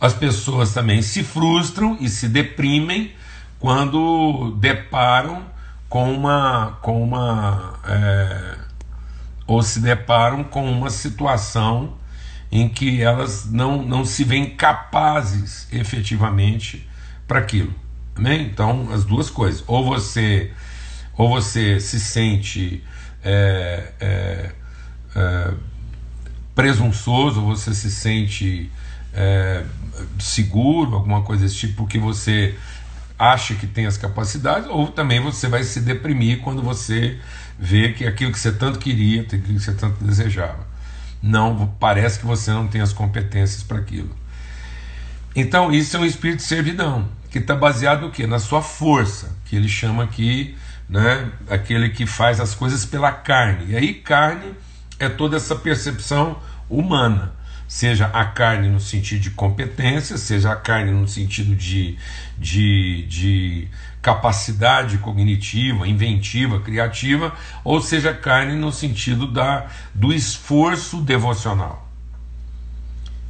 as 0.00 0.12
pessoas 0.12 0.74
também 0.74 1.00
se 1.00 1.22
frustram 1.22 1.96
e 2.00 2.08
se 2.08 2.28
deprimem 2.28 3.12
quando 3.58 4.56
deparam 4.58 5.44
com 5.88 6.12
uma 6.12 6.78
com 6.82 7.02
uma 7.02 7.78
é, 7.86 8.58
ou 9.46 9.62
se 9.62 9.80
deparam 9.80 10.42
com 10.44 10.70
uma 10.70 10.90
situação 10.90 11.94
em 12.50 12.68
que 12.68 13.00
elas 13.02 13.50
não, 13.50 13.82
não 13.82 14.04
se 14.04 14.24
veem 14.24 14.56
capazes 14.56 15.68
efetivamente 15.72 16.88
para 17.26 17.38
aquilo. 17.38 17.85
Né? 18.18 18.36
Então, 18.42 18.88
as 18.92 19.04
duas 19.04 19.30
coisas. 19.30 19.62
Ou 19.66 19.84
você, 19.84 20.50
ou 21.16 21.28
você 21.28 21.80
se 21.80 22.00
sente 22.00 22.82
é, 23.22 23.92
é, 24.00 24.50
é, 25.14 25.54
presunçoso, 26.54 27.40
você 27.42 27.74
se 27.74 27.90
sente 27.90 28.70
é, 29.12 29.64
seguro, 30.18 30.94
alguma 30.94 31.22
coisa 31.22 31.44
desse 31.44 31.56
tipo, 31.56 31.74
porque 31.74 31.98
você 31.98 32.54
acha 33.18 33.54
que 33.54 33.66
tem 33.66 33.86
as 33.86 33.96
capacidades, 33.96 34.68
ou 34.68 34.88
também 34.88 35.20
você 35.20 35.48
vai 35.48 35.64
se 35.64 35.80
deprimir 35.80 36.40
quando 36.40 36.62
você 36.62 37.18
vê 37.58 37.92
que 37.92 38.06
aquilo 38.06 38.30
que 38.30 38.38
você 38.38 38.52
tanto 38.52 38.78
queria, 38.78 39.22
aquilo 39.22 39.42
que 39.42 39.60
você 39.60 39.72
tanto 39.72 40.04
desejava, 40.04 40.66
não 41.22 41.74
parece 41.80 42.18
que 42.18 42.26
você 42.26 42.50
não 42.50 42.68
tem 42.68 42.80
as 42.80 42.92
competências 42.92 43.62
para 43.62 43.78
aquilo. 43.78 44.14
Então, 45.34 45.72
isso 45.72 45.96
é 45.96 46.00
um 46.00 46.04
espírito 46.04 46.38
de 46.38 46.44
servidão, 46.44 47.08
que 47.36 47.42
está 47.42 47.54
baseado 47.54 48.02
no 48.02 48.10
quê? 48.10 48.26
Na 48.26 48.38
sua 48.38 48.62
força, 48.62 49.36
que 49.44 49.56
ele 49.56 49.68
chama 49.68 50.04
aqui, 50.04 50.56
né, 50.88 51.30
aquele 51.50 51.90
que 51.90 52.06
faz 52.06 52.40
as 52.40 52.54
coisas 52.54 52.86
pela 52.86 53.12
carne. 53.12 53.72
E 53.72 53.76
aí, 53.76 53.94
carne 53.94 54.54
é 54.98 55.08
toda 55.08 55.36
essa 55.36 55.54
percepção 55.54 56.38
humana 56.68 57.36
seja 57.68 58.06
a 58.06 58.24
carne 58.24 58.68
no 58.68 58.80
sentido 58.80 59.20
de 59.20 59.30
competência, 59.30 60.16
seja 60.16 60.52
a 60.52 60.56
carne 60.56 60.92
no 60.92 61.08
sentido 61.08 61.54
de, 61.54 61.98
de, 62.38 63.04
de 63.08 63.68
capacidade 64.00 64.98
cognitiva, 64.98 65.86
inventiva, 65.86 66.60
criativa, 66.60 67.34
ou 67.64 67.80
seja 67.80 68.10
a 68.10 68.14
carne 68.14 68.54
no 68.54 68.70
sentido 68.70 69.26
da, 69.26 69.66
do 69.92 70.12
esforço 70.12 71.00
devocional. 71.00 71.85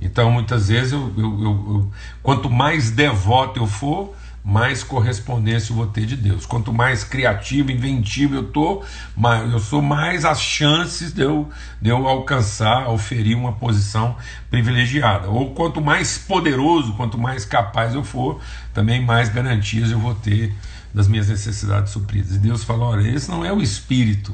Então, 0.00 0.30
muitas 0.30 0.68
vezes, 0.68 0.92
eu, 0.92 1.12
eu, 1.16 1.40
eu, 1.40 1.90
quanto 2.22 2.50
mais 2.50 2.90
devoto 2.90 3.61
eu 3.61 3.66
for, 3.66 4.14
mais 4.46 4.85
correspondência 4.85 5.72
eu 5.72 5.76
vou 5.76 5.88
ter 5.88 6.06
de 6.06 6.16
Deus. 6.16 6.46
Quanto 6.46 6.72
mais 6.72 7.02
criativo, 7.02 7.72
inventivo 7.72 8.37
eu 8.37 8.44
tô, 8.44 8.85
mais, 9.16 9.50
eu 9.50 9.59
sou 9.59 9.82
mais 9.82 10.24
as 10.24 10.40
chances 10.40 11.12
de 11.12 11.22
eu, 11.22 11.50
de 11.82 11.90
eu 11.90 12.06
alcançar, 12.06 12.88
oferir 12.88 13.37
uma 13.37 13.52
posição 13.52 14.14
privilegiada. 14.48 15.28
Ou 15.28 15.52
quanto 15.52 15.80
mais 15.80 16.16
poderoso, 16.16 16.92
quanto 16.92 17.18
mais 17.18 17.44
capaz 17.44 17.92
eu 17.92 18.04
for, 18.04 18.40
também 18.72 19.04
mais 19.04 19.28
garantias 19.28 19.90
eu 19.90 19.98
vou 19.98 20.14
ter 20.14 20.54
das 20.94 21.09
minhas 21.09 21.28
necessidades 21.28 21.92
supridas. 21.92 22.37
E 22.37 22.38
Deus 22.38 22.62
falou: 22.62 22.90
olha, 22.90 23.09
esse 23.09 23.28
não 23.28 23.44
é 23.44 23.52
o 23.52 23.61
espírito. 23.61 24.32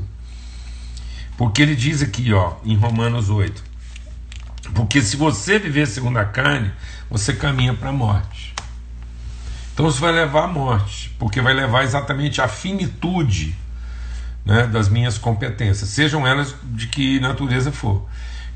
Porque 1.38 1.62
ele 1.62 1.75
diz 1.75 2.03
aqui, 2.03 2.35
ó, 2.35 2.57
em 2.64 2.77
Romanos 2.77 3.31
8: 3.31 3.64
porque 4.75 5.03
se 5.03 5.16
você 5.16 5.59
viver 5.59 5.87
segundo 5.87 6.18
a 6.18 6.25
carne, 6.25 6.72
você 7.11 7.33
caminha 7.33 7.75
para 7.75 7.90
a 7.90 7.92
morte. 7.92 8.55
Então 9.75 9.88
isso 9.88 10.01
vai 10.01 10.12
levar 10.12 10.44
à 10.44 10.46
morte, 10.46 11.14
porque 11.18 11.40
vai 11.40 11.55
levar 11.55 11.83
exatamente 11.83 12.40
à 12.40 12.48
finitude 12.48 13.57
né, 14.44 14.66
das 14.66 14.88
minhas 14.88 15.18
competências, 15.18 15.88
sejam 15.88 16.27
elas 16.27 16.55
de 16.64 16.87
que 16.87 17.20
natureza 17.20 17.72
for. 17.72 18.07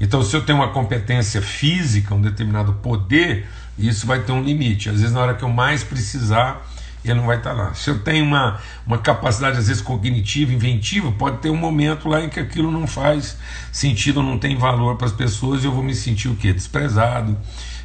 Então, 0.00 0.22
se 0.22 0.36
eu 0.36 0.42
tenho 0.44 0.58
uma 0.58 0.68
competência 0.68 1.40
física, 1.40 2.14
um 2.14 2.20
determinado 2.20 2.74
poder, 2.74 3.48
isso 3.78 4.06
vai 4.06 4.20
ter 4.20 4.32
um 4.32 4.42
limite. 4.42 4.90
Às 4.90 4.96
vezes, 4.96 5.12
na 5.12 5.20
hora 5.20 5.34
que 5.34 5.42
eu 5.42 5.48
mais 5.48 5.82
precisar, 5.82 6.66
ele 7.10 7.20
não 7.20 7.26
vai 7.26 7.38
estar 7.38 7.52
lá. 7.52 7.74
Se 7.74 7.90
eu 7.90 7.98
tenho 7.98 8.24
uma, 8.24 8.58
uma 8.86 8.98
capacidade, 8.98 9.58
às 9.58 9.68
vezes, 9.68 9.82
cognitiva, 9.82 10.52
inventiva, 10.52 11.10
pode 11.12 11.38
ter 11.38 11.50
um 11.50 11.56
momento 11.56 12.08
lá 12.08 12.22
em 12.22 12.28
que 12.28 12.40
aquilo 12.40 12.70
não 12.70 12.86
faz 12.86 13.38
sentido, 13.72 14.22
não 14.22 14.38
tem 14.38 14.56
valor 14.56 14.96
para 14.96 15.06
as 15.06 15.12
pessoas 15.12 15.62
e 15.62 15.66
eu 15.66 15.72
vou 15.72 15.82
me 15.82 15.94
sentir 15.94 16.28
o 16.28 16.36
quê? 16.36 16.52
Desprezado, 16.52 17.36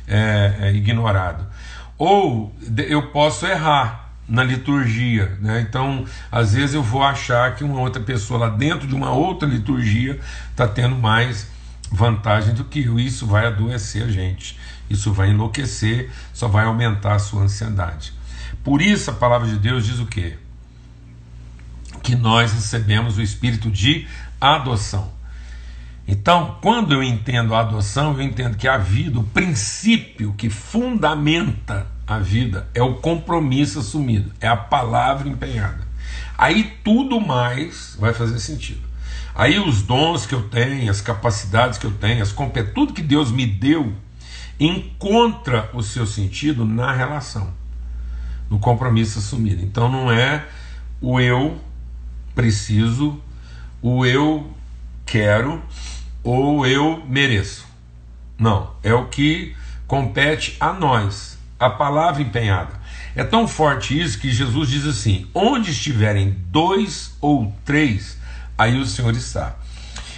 é, 0.07 0.55
é, 0.59 0.73
ignorado. 0.73 1.45
Ou 1.97 2.55
eu 2.87 3.11
posso 3.11 3.45
errar 3.45 4.11
na 4.27 4.43
liturgia, 4.43 5.37
né? 5.41 5.59
Então, 5.59 6.05
às 6.31 6.53
vezes 6.53 6.73
eu 6.73 6.81
vou 6.81 7.03
achar 7.03 7.53
que 7.55 7.63
uma 7.63 7.81
outra 7.81 8.01
pessoa 8.01 8.39
lá 8.39 8.49
dentro 8.49 8.87
de 8.87 8.95
uma 8.95 9.11
outra 9.11 9.47
liturgia 9.47 10.19
está 10.49 10.67
tendo 10.67 10.95
mais 10.95 11.47
vantagem 11.91 12.53
do 12.53 12.63
que 12.63 12.85
eu. 12.85 12.97
Isso 12.97 13.27
vai 13.27 13.45
adoecer 13.45 14.03
a 14.03 14.09
gente, 14.09 14.57
isso 14.89 15.11
vai 15.11 15.29
enlouquecer, 15.29 16.09
só 16.33 16.47
vai 16.47 16.65
aumentar 16.65 17.15
a 17.15 17.19
sua 17.19 17.43
ansiedade. 17.43 18.13
Por 18.63 18.81
isso 18.81 19.09
a 19.09 19.13
palavra 19.13 19.47
de 19.47 19.57
Deus 19.57 19.85
diz 19.85 19.99
o 19.99 20.05
quê? 20.05 20.37
Que 22.03 22.15
nós 22.15 22.53
recebemos 22.53 23.17
o 23.17 23.21
espírito 23.21 23.69
de 23.69 24.07
adoção. 24.39 25.11
Então, 26.07 26.57
quando 26.61 26.93
eu 26.93 27.01
entendo 27.01 27.55
a 27.55 27.61
adoção, 27.61 28.13
eu 28.13 28.21
entendo 28.21 28.57
que 28.57 28.67
a 28.67 28.77
vida, 28.77 29.19
o 29.19 29.23
princípio 29.23 30.33
que 30.33 30.49
fundamenta 30.49 31.87
a 32.05 32.19
vida 32.19 32.67
é 32.73 32.81
o 32.81 32.95
compromisso 32.95 33.79
assumido, 33.79 34.31
é 34.41 34.47
a 34.47 34.57
palavra 34.57 35.29
empenhada. 35.29 35.87
Aí 36.37 36.75
tudo 36.83 37.21
mais 37.21 37.95
vai 37.99 38.13
fazer 38.13 38.39
sentido. 38.39 38.81
Aí 39.33 39.59
os 39.59 39.81
dons 39.83 40.25
que 40.25 40.35
eu 40.35 40.49
tenho, 40.49 40.91
as 40.91 40.99
capacidades 40.99 41.77
que 41.77 41.85
eu 41.85 41.91
tenho, 41.91 42.21
as 42.21 42.35
tudo 42.73 42.93
que 42.93 43.01
Deus 43.01 43.31
me 43.31 43.45
deu, 43.45 43.93
encontra 44.59 45.69
o 45.73 45.81
seu 45.81 46.05
sentido 46.05 46.65
na 46.65 46.91
relação, 46.91 47.53
no 48.51 48.59
compromisso 48.59 49.19
assumido. 49.19 49.63
Então 49.63 49.89
não 49.89 50.11
é 50.11 50.45
o 50.99 51.21
eu 51.21 51.57
preciso, 52.35 53.17
o 53.81 54.05
eu 54.05 54.51
quero, 55.05 55.63
ou 56.21 56.67
eu 56.67 57.01
mereço. 57.07 57.65
Não, 58.37 58.71
é 58.83 58.93
o 58.93 59.07
que 59.07 59.55
compete 59.87 60.57
a 60.59 60.73
nós, 60.73 61.39
a 61.57 61.69
palavra 61.69 62.21
empenhada. 62.21 62.81
É 63.15 63.23
tão 63.23 63.47
forte 63.47 63.99
isso 63.99 64.19
que 64.19 64.29
Jesus 64.29 64.69
diz 64.69 64.85
assim: 64.85 65.27
onde 65.33 65.71
estiverem 65.71 66.35
dois 66.47 67.15
ou 67.21 67.55
três, 67.63 68.17
aí 68.57 68.77
o 68.77 68.85
Senhor 68.85 69.15
está. 69.15 69.55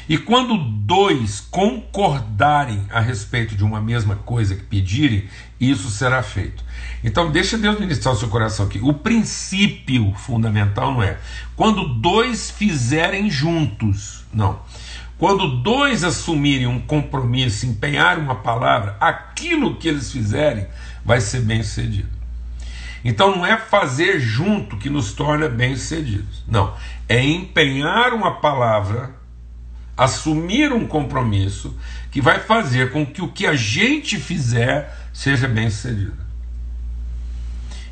E 0.07 0.17
quando 0.17 0.57
dois 0.57 1.39
concordarem 1.39 2.85
a 2.89 2.99
respeito 2.99 3.55
de 3.55 3.63
uma 3.63 3.79
mesma 3.79 4.15
coisa 4.17 4.55
que 4.55 4.63
pedirem, 4.63 5.27
isso 5.59 5.89
será 5.89 6.21
feito. 6.21 6.63
Então, 7.03 7.31
deixa 7.31 7.57
Deus 7.57 7.79
ministrar 7.79 8.13
o 8.13 8.17
seu 8.17 8.27
coração 8.27 8.65
aqui. 8.65 8.79
O 8.81 8.93
princípio 8.93 10.13
fundamental 10.15 10.93
não 10.93 11.03
é 11.03 11.17
quando 11.55 11.87
dois 11.95 12.51
fizerem 12.51 13.29
juntos, 13.29 14.25
não. 14.33 14.59
Quando 15.17 15.61
dois 15.61 16.03
assumirem 16.03 16.67
um 16.67 16.79
compromisso, 16.79 17.65
empenharem 17.65 18.23
uma 18.23 18.35
palavra, 18.35 18.97
aquilo 18.99 19.75
que 19.75 19.87
eles 19.87 20.11
fizerem 20.11 20.67
vai 21.05 21.21
ser 21.21 21.41
bem 21.41 21.63
sucedido. 21.63 22.09
Então 23.03 23.35
não 23.35 23.45
é 23.45 23.57
fazer 23.57 24.19
junto 24.19 24.77
que 24.77 24.89
nos 24.89 25.13
torna 25.13 25.49
bem-sucedidos. 25.49 26.43
Não. 26.47 26.73
É 27.07 27.21
empenhar 27.21 28.13
uma 28.13 28.39
palavra, 28.39 29.11
assumir 29.97 30.71
um 30.71 30.88
compromisso 30.88 31.77
que 32.12 32.21
vai 32.21 32.39
fazer 32.39 32.91
com 32.91 33.06
que 33.06 33.21
o 33.21 33.27
que 33.27 33.45
a 33.45 33.56
gente 33.56 34.17
fizer 34.17 34.97
seja 35.13 35.47
bem-sucedido. 35.47 36.23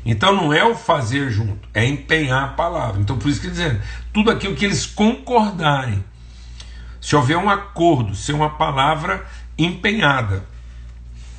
Então 0.04 0.34
não 0.34 0.52
é 0.52 0.64
o 0.64 0.74
fazer 0.74 1.30
junto, 1.30 1.68
é 1.72 1.86
empenhar 1.86 2.44
a 2.44 2.48
palavra. 2.48 3.00
Então 3.00 3.18
por 3.18 3.28
isso 3.28 3.40
que 3.40 3.48
dizendo, 3.48 3.80
tudo 4.12 4.30
aquilo 4.30 4.56
que 4.56 4.64
eles 4.64 4.84
concordarem, 4.84 6.04
se 7.00 7.14
houver 7.14 7.36
um 7.36 7.48
acordo, 7.48 8.14
ser 8.14 8.32
uma 8.32 8.50
palavra 8.50 9.24
empenhada. 9.56 10.44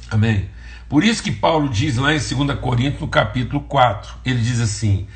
Amém? 0.10 0.49
Por 0.88 1.04
isso 1.04 1.23
que 1.23 1.32
Paulo 1.32 1.69
diz 1.69 1.97
lá 1.97 2.13
em 2.13 2.19
2 2.19 2.60
Coríntios, 2.60 3.02
no 3.02 3.08
capítulo 3.08 3.62
4, 3.62 4.13
ele 4.23 4.39
diz 4.39 4.60
assim: 4.60 5.08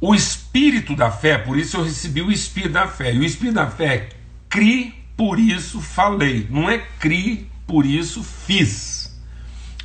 o 0.00 0.14
espírito 0.14 0.94
da 0.94 1.10
fé, 1.10 1.38
por 1.38 1.58
isso 1.58 1.76
eu 1.76 1.84
recebi 1.84 2.20
o 2.20 2.30
espírito 2.30 2.72
da 2.72 2.86
fé. 2.86 3.14
E 3.14 3.18
o 3.18 3.24
espírito 3.24 3.54
da 3.54 3.70
fé 3.70 3.94
é 3.94 4.08
cri, 4.48 4.94
por 5.16 5.38
isso 5.38 5.80
falei. 5.80 6.46
Não 6.50 6.68
é 6.68 6.78
cri, 6.78 7.50
por 7.66 7.86
isso 7.86 8.22
fiz. 8.22 9.18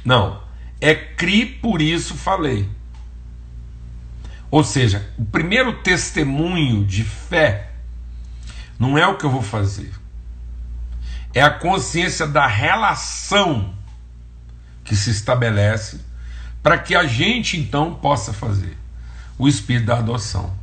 Não. 0.03 0.43
É 0.81 0.93
cri, 0.93 1.45
por 1.45 1.81
isso 1.81 2.15
falei. 2.15 2.69
Ou 4.49 4.63
seja, 4.63 5.09
o 5.17 5.23
primeiro 5.23 5.81
testemunho 5.81 6.83
de 6.83 7.05
fé 7.05 7.69
não 8.77 8.97
é 8.97 9.07
o 9.07 9.17
que 9.17 9.23
eu 9.23 9.29
vou 9.29 9.43
fazer, 9.43 9.93
é 11.33 11.41
a 11.41 11.51
consciência 11.51 12.27
da 12.27 12.47
relação 12.47 13.73
que 14.83 14.95
se 14.95 15.11
estabelece 15.11 16.01
para 16.61 16.77
que 16.77 16.95
a 16.95 17.05
gente 17.05 17.57
então 17.57 17.93
possa 17.93 18.33
fazer 18.33 18.80
o 19.41 19.47
espírito 19.47 19.87
da 19.87 19.97
adoção. 19.97 20.53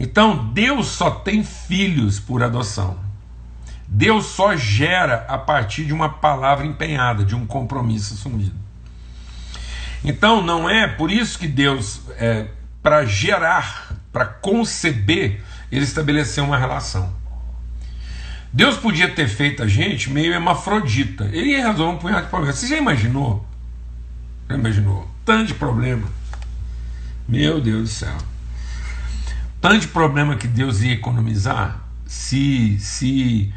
Então, 0.00 0.50
Deus 0.54 0.86
só 0.86 1.10
tem 1.10 1.44
filhos 1.44 2.18
por 2.18 2.42
adoção. 2.42 2.98
Deus 3.86 4.24
só 4.24 4.56
gera 4.56 5.26
a 5.28 5.36
partir 5.36 5.84
de 5.84 5.92
uma 5.92 6.08
palavra 6.08 6.66
empenhada, 6.66 7.22
de 7.22 7.34
um 7.36 7.46
compromisso 7.46 8.14
assumido. 8.14 8.56
Então, 10.02 10.42
não 10.42 10.70
é 10.70 10.88
por 10.88 11.10
isso 11.10 11.38
que 11.38 11.46
Deus, 11.46 12.00
é, 12.16 12.46
para 12.82 13.04
gerar, 13.04 13.94
para 14.10 14.24
conceber, 14.24 15.42
ele 15.70 15.84
estabeleceu 15.84 16.44
uma 16.44 16.56
relação. 16.56 17.12
Deus 18.50 18.78
podia 18.78 19.10
ter 19.10 19.28
feito 19.28 19.62
a 19.62 19.68
gente 19.68 20.10
meio 20.10 20.32
hermafrodita. 20.32 21.28
Ele 21.30 21.56
resolveu 21.56 21.90
um 21.90 21.98
punhado 21.98 22.22
de 22.22 22.30
problemas. 22.30 22.58
Você 22.58 22.68
já 22.68 22.78
imaginou? 22.78 23.46
Já 24.48 24.56
imaginou? 24.56 25.06
Tanto 25.26 25.48
de 25.48 25.54
problema. 25.54 26.08
Meu 27.26 27.60
Deus 27.60 27.82
do 27.82 27.88
céu. 27.88 28.16
Tanto 29.60 29.88
problema 29.88 30.36
que 30.36 30.46
Deus 30.46 30.82
ia 30.82 30.92
economizar 30.92 31.80
se 32.06 32.78
se 32.78 33.52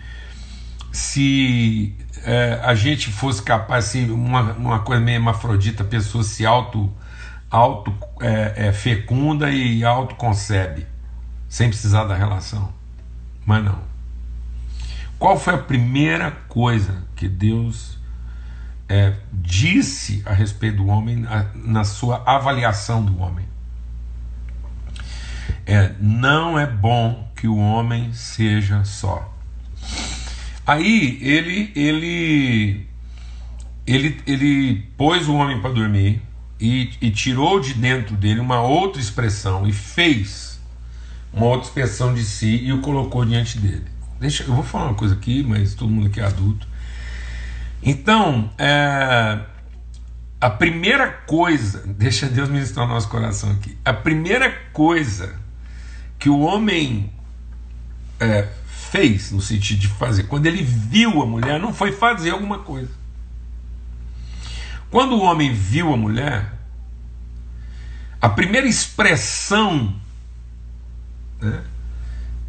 se 0.92 1.94
é, 2.24 2.60
a 2.64 2.74
gente 2.74 3.12
fosse 3.12 3.42
capaz, 3.42 3.86
assim, 3.86 4.10
uma, 4.10 4.54
uma 4.54 4.80
coisa 4.80 5.04
meio 5.04 5.18
hermafrodita, 5.18 5.84
a 5.84 5.86
pessoa 5.86 6.24
se 6.24 6.46
auto, 6.46 6.92
auto 7.50 7.94
é, 8.20 8.68
é, 8.68 8.72
fecunda 8.72 9.52
e 9.52 9.84
autoconcebe, 9.84 10.88
sem 11.48 11.70
precisar 11.70 12.06
da 12.06 12.16
relação. 12.16 12.74
Mas 13.46 13.64
não. 13.64 13.80
Qual 15.20 15.40
foi 15.40 15.54
a 15.54 15.58
primeira 15.58 16.32
coisa 16.32 17.04
que 17.16 17.28
Deus 17.28 17.98
é, 18.90 19.14
disse 19.32 20.24
a 20.26 20.34
respeito 20.34 20.78
do 20.78 20.88
homem 20.88 21.26
na 21.56 21.84
sua 21.84 22.24
avaliação 22.26 23.04
do 23.04 23.20
homem? 23.20 23.46
É, 25.66 25.92
não 26.00 26.58
é 26.58 26.66
bom 26.66 27.32
que 27.36 27.48
o 27.48 27.58
homem 27.58 28.14
seja 28.14 28.84
só. 28.84 29.34
Aí 30.66 31.18
ele 31.22 31.72
ele 31.76 32.88
ele, 33.86 34.22
ele 34.28 34.76
pôs 34.98 35.28
o 35.28 35.36
homem 35.36 35.62
para 35.62 35.72
dormir 35.72 36.22
e, 36.60 36.90
e 37.02 37.10
tirou 37.10 37.60
de 37.60 37.74
dentro 37.74 38.16
dele 38.16 38.40
uma 38.40 38.62
outra 38.62 39.02
expressão 39.02 39.68
e 39.68 39.72
fez 39.72 40.60
uma 41.32 41.46
outra 41.46 41.68
expressão 41.68 42.14
de 42.14 42.24
si 42.24 42.64
e 42.64 42.74
o 42.74 42.82
colocou 42.82 43.24
diante 43.24 43.60
dele. 43.60 43.86
Deixa, 44.20 44.44
eu 44.44 44.54
vou 44.54 44.64
falar 44.64 44.86
uma 44.86 44.96
coisa 44.96 45.14
aqui, 45.14 45.44
mas 45.44 45.76
todo 45.76 45.90
mundo 45.90 46.08
aqui 46.08 46.20
é 46.20 46.26
adulto. 46.26 46.68
Então, 47.82 48.50
é, 48.58 49.40
a 50.40 50.50
primeira 50.50 51.12
coisa, 51.12 51.84
deixa 51.86 52.28
Deus 52.28 52.48
ministrar 52.48 52.86
o 52.86 52.90
nosso 52.90 53.10
coração 53.10 53.52
aqui. 53.52 53.76
A 53.84 53.92
primeira 53.92 54.52
coisa 54.72 55.36
que 56.20 56.30
o 56.30 56.40
homem 56.42 57.12
é, 58.20 58.48
fez, 58.68 59.32
no 59.32 59.42
sentido 59.42 59.80
de 59.80 59.88
fazer, 59.88 60.24
quando 60.24 60.46
ele 60.46 60.64
viu 60.64 61.22
a 61.22 61.26
mulher, 61.26 61.60
não 61.60 61.74
foi 61.74 61.92
fazer 61.92 62.32
alguma 62.32 62.60
coisa. 62.60 62.92
Quando 64.92 65.16
o 65.16 65.22
homem 65.22 65.54
viu 65.54 65.92
a 65.92 65.98
mulher, 65.98 66.54
a 68.22 68.30
primeira 68.30 68.68
expressão 68.68 69.96
né, 71.42 71.64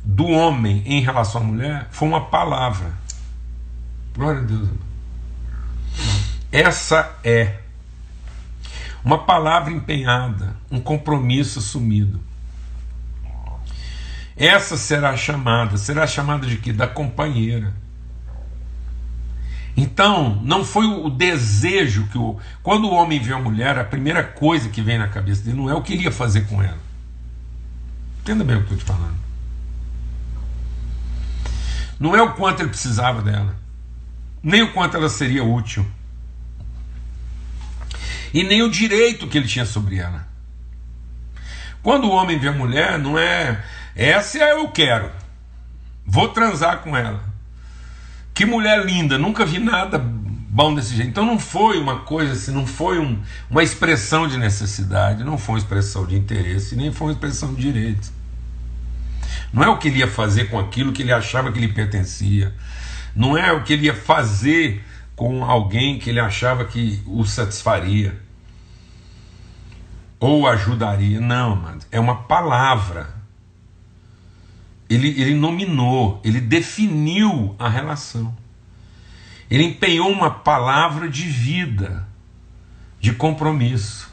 do 0.04 0.26
homem 0.26 0.82
em 0.86 1.00
relação 1.00 1.40
à 1.40 1.44
mulher 1.44 1.88
foi 1.90 2.06
uma 2.06 2.26
palavra. 2.26 2.92
Glória 4.14 4.40
a 4.40 4.44
Deus. 4.44 4.68
Essa 6.52 7.18
é 7.24 7.60
uma 9.04 9.18
palavra 9.18 9.72
empenhada, 9.72 10.56
um 10.70 10.80
compromisso 10.80 11.58
assumido. 11.58 12.20
Essa 14.36 14.76
será 14.76 15.16
chamada, 15.16 15.76
será 15.76 16.06
chamada 16.06 16.46
de 16.46 16.58
quê? 16.58 16.72
Da 16.72 16.86
companheira. 16.86 17.74
Então, 19.76 20.40
não 20.42 20.64
foi 20.64 20.86
o 20.86 21.08
desejo 21.08 22.06
que 22.08 22.18
o. 22.18 22.36
Quando 22.62 22.86
o 22.86 22.92
homem 22.92 23.20
vê 23.20 23.32
a 23.32 23.38
mulher, 23.38 23.78
a 23.78 23.84
primeira 23.84 24.24
coisa 24.24 24.68
que 24.68 24.82
vem 24.82 24.98
na 24.98 25.08
cabeça 25.08 25.42
dele 25.42 25.56
não 25.56 25.70
é 25.70 25.74
o 25.74 25.82
que 25.82 25.92
ele 25.92 26.04
ia 26.04 26.12
fazer 26.12 26.46
com 26.48 26.62
ela. 26.62 26.78
Entenda 28.20 28.44
bem 28.44 28.56
o 28.56 28.64
que 28.64 28.72
eu 28.72 28.76
estou 28.76 28.96
te 28.96 28.98
falando. 28.98 29.16
Não 31.98 32.14
é 32.14 32.22
o 32.22 32.34
quanto 32.34 32.60
ele 32.60 32.70
precisava 32.70 33.22
dela, 33.22 33.56
nem 34.42 34.62
o 34.62 34.72
quanto 34.72 34.96
ela 34.96 35.08
seria 35.08 35.42
útil, 35.42 35.84
e 38.32 38.42
nem 38.42 38.62
o 38.62 38.70
direito 38.70 39.26
que 39.26 39.38
ele 39.38 39.48
tinha 39.48 39.66
sobre 39.66 39.98
ela. 39.98 40.26
Quando 41.82 42.06
o 42.06 42.12
homem 42.12 42.38
vê 42.38 42.48
a 42.48 42.52
mulher, 42.52 42.98
não 42.98 43.18
é 43.18 43.62
essa 43.94 44.38
é 44.38 44.52
eu 44.52 44.68
quero, 44.68 45.10
vou 46.06 46.28
transar 46.28 46.78
com 46.78 46.96
ela. 46.96 47.22
Que 48.34 48.44
mulher 48.44 48.84
linda, 48.84 49.18
nunca 49.18 49.44
vi 49.44 49.58
nada 49.58 49.98
bom 49.98 50.74
desse 50.74 50.94
jeito. 50.94 51.08
Então 51.08 51.26
não 51.26 51.38
foi 51.38 51.78
uma 51.78 52.00
coisa 52.00 52.32
assim, 52.32 52.52
não 52.52 52.66
foi 52.66 52.98
um, 52.98 53.20
uma 53.50 53.62
expressão 53.62 54.26
de 54.26 54.36
necessidade, 54.36 55.22
não 55.24 55.36
foi 55.36 55.54
uma 55.54 55.58
expressão 55.58 56.06
de 56.06 56.16
interesse, 56.16 56.74
nem 56.74 56.92
foi 56.92 57.08
uma 57.08 57.12
expressão 57.12 57.54
de 57.54 57.60
direito. 57.62 58.12
Não 59.52 59.62
é 59.62 59.68
o 59.68 59.78
que 59.78 59.88
ele 59.88 59.98
ia 59.98 60.08
fazer 60.08 60.50
com 60.50 60.58
aquilo 60.58 60.92
que 60.92 61.02
ele 61.02 61.12
achava 61.12 61.52
que 61.52 61.58
lhe 61.58 61.68
pertencia. 61.68 62.52
Não 63.14 63.36
é 63.36 63.52
o 63.52 63.62
que 63.62 63.72
ele 63.72 63.86
ia 63.86 63.94
fazer 63.94 64.84
com 65.18 65.44
alguém 65.44 65.98
que 65.98 66.08
ele 66.08 66.20
achava 66.20 66.64
que 66.64 67.02
o 67.04 67.24
satisfaria 67.24 68.16
ou 70.20 70.46
ajudaria. 70.46 71.20
Não, 71.20 71.56
mano. 71.56 71.80
É 71.90 71.98
uma 71.98 72.22
palavra. 72.22 73.16
Ele, 74.88 75.08
ele 75.20 75.34
nominou, 75.34 76.20
ele 76.24 76.40
definiu 76.40 77.56
a 77.58 77.68
relação. 77.68 78.32
Ele 79.50 79.64
empenhou 79.64 80.08
uma 80.08 80.30
palavra 80.30 81.08
de 81.08 81.24
vida, 81.24 82.06
de 83.00 83.12
compromisso, 83.12 84.08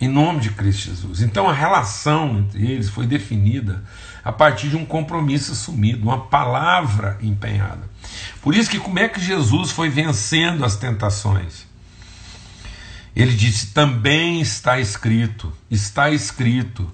em 0.00 0.08
nome 0.08 0.40
de 0.40 0.50
Cristo 0.50 0.86
Jesus. 0.86 1.22
Então 1.22 1.48
a 1.48 1.52
relação 1.52 2.40
entre 2.40 2.72
eles 2.72 2.88
foi 2.88 3.06
definida 3.06 3.84
a 4.24 4.32
partir 4.32 4.70
de 4.70 4.76
um 4.76 4.86
compromisso 4.86 5.52
assumido, 5.52 6.04
uma 6.04 6.26
palavra 6.26 7.18
empenhada. 7.20 7.88
Por 8.40 8.54
isso 8.54 8.70
que 8.70 8.78
como 8.78 8.98
é 8.98 9.08
que 9.08 9.20
Jesus 9.20 9.70
foi 9.70 9.88
vencendo 9.88 10.64
as 10.64 10.76
tentações? 10.76 11.66
Ele 13.14 13.32
disse: 13.32 13.68
também 13.68 14.40
está 14.40 14.80
escrito, 14.80 15.52
está 15.70 16.10
escrito, 16.10 16.90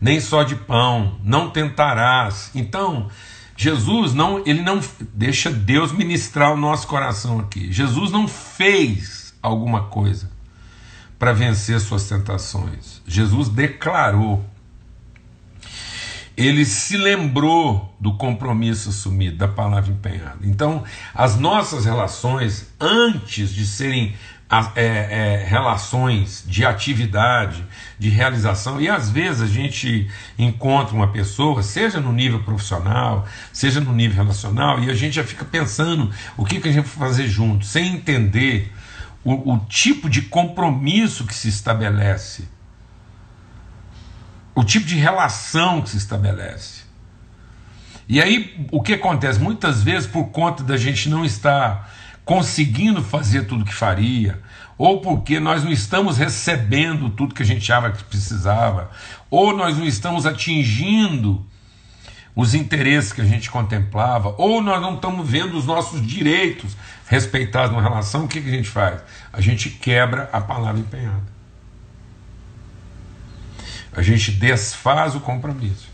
nem 0.00 0.20
só 0.20 0.42
de 0.42 0.54
pão, 0.54 1.18
não 1.24 1.50
tentarás. 1.50 2.50
Então, 2.54 3.08
Jesus 3.56 4.12
não, 4.12 4.42
ele 4.46 4.60
não 4.60 4.80
deixa 5.14 5.50
Deus 5.50 5.92
ministrar 5.92 6.52
o 6.52 6.56
nosso 6.56 6.86
coração 6.86 7.40
aqui. 7.40 7.72
Jesus 7.72 8.10
não 8.12 8.28
fez 8.28 9.34
alguma 9.42 9.84
coisa 9.84 10.30
para 11.18 11.32
vencer 11.32 11.80
suas 11.80 12.06
tentações. 12.06 13.00
Jesus 13.06 13.48
declarou 13.48 14.44
ele 16.36 16.64
se 16.64 16.96
lembrou 16.96 17.94
do 17.98 18.12
compromisso 18.14 18.90
assumido, 18.90 19.36
da 19.36 19.48
palavra 19.48 19.90
empenhada. 19.90 20.40
Então, 20.42 20.84
as 21.14 21.36
nossas 21.36 21.86
relações, 21.86 22.72
antes 22.78 23.50
de 23.50 23.66
serem 23.66 24.14
é, 24.48 24.64
é, 24.76 25.44
relações 25.44 26.44
de 26.46 26.64
atividade, 26.64 27.64
de 27.98 28.10
realização, 28.10 28.80
e 28.80 28.88
às 28.88 29.10
vezes 29.10 29.42
a 29.42 29.46
gente 29.46 30.08
encontra 30.38 30.94
uma 30.94 31.08
pessoa, 31.08 31.62
seja 31.62 32.00
no 32.00 32.12
nível 32.12 32.42
profissional, 32.42 33.26
seja 33.52 33.80
no 33.80 33.92
nível 33.92 34.16
relacional, 34.16 34.78
e 34.80 34.90
a 34.90 34.94
gente 34.94 35.14
já 35.14 35.24
fica 35.24 35.44
pensando 35.44 36.12
o 36.36 36.44
que, 36.44 36.60
que 36.60 36.68
a 36.68 36.72
gente 36.72 36.84
vai 36.84 37.08
fazer 37.08 37.26
junto, 37.26 37.64
sem 37.64 37.94
entender 37.94 38.72
o, 39.24 39.54
o 39.54 39.58
tipo 39.68 40.08
de 40.08 40.22
compromisso 40.22 41.26
que 41.26 41.34
se 41.34 41.48
estabelece 41.48 42.55
o 44.56 44.64
tipo 44.64 44.86
de 44.86 44.96
relação 44.96 45.82
que 45.82 45.90
se 45.90 45.98
estabelece. 45.98 46.86
E 48.08 48.22
aí 48.22 48.66
o 48.72 48.80
que 48.80 48.94
acontece? 48.94 49.38
Muitas 49.38 49.82
vezes, 49.82 50.08
por 50.08 50.28
conta 50.28 50.64
da 50.64 50.78
gente 50.78 51.10
não 51.10 51.26
estar 51.26 51.92
conseguindo 52.24 53.02
fazer 53.02 53.42
tudo 53.42 53.66
que 53.66 53.74
faria, 53.74 54.40
ou 54.78 55.00
porque 55.02 55.38
nós 55.38 55.62
não 55.62 55.70
estamos 55.70 56.16
recebendo 56.16 57.10
tudo 57.10 57.34
que 57.34 57.42
a 57.42 57.46
gente 57.46 57.70
achava 57.70 57.92
que 57.92 58.02
precisava, 58.04 58.90
ou 59.30 59.54
nós 59.54 59.76
não 59.76 59.86
estamos 59.86 60.24
atingindo 60.24 61.44
os 62.34 62.54
interesses 62.54 63.12
que 63.12 63.20
a 63.20 63.24
gente 63.24 63.50
contemplava, 63.50 64.34
ou 64.38 64.62
nós 64.62 64.80
não 64.80 64.94
estamos 64.94 65.28
vendo 65.28 65.56
os 65.56 65.66
nossos 65.66 66.04
direitos 66.04 66.76
respeitados 67.08 67.70
numa 67.70 67.82
relação, 67.82 68.24
o 68.24 68.28
que, 68.28 68.40
que 68.40 68.48
a 68.48 68.52
gente 68.52 68.68
faz? 68.68 69.02
A 69.32 69.40
gente 69.40 69.68
quebra 69.68 70.30
a 70.32 70.40
palavra 70.40 70.80
empenhada. 70.80 71.35
A 73.96 74.02
gente 74.02 74.30
desfaz 74.30 75.14
o 75.14 75.20
compromisso. 75.20 75.88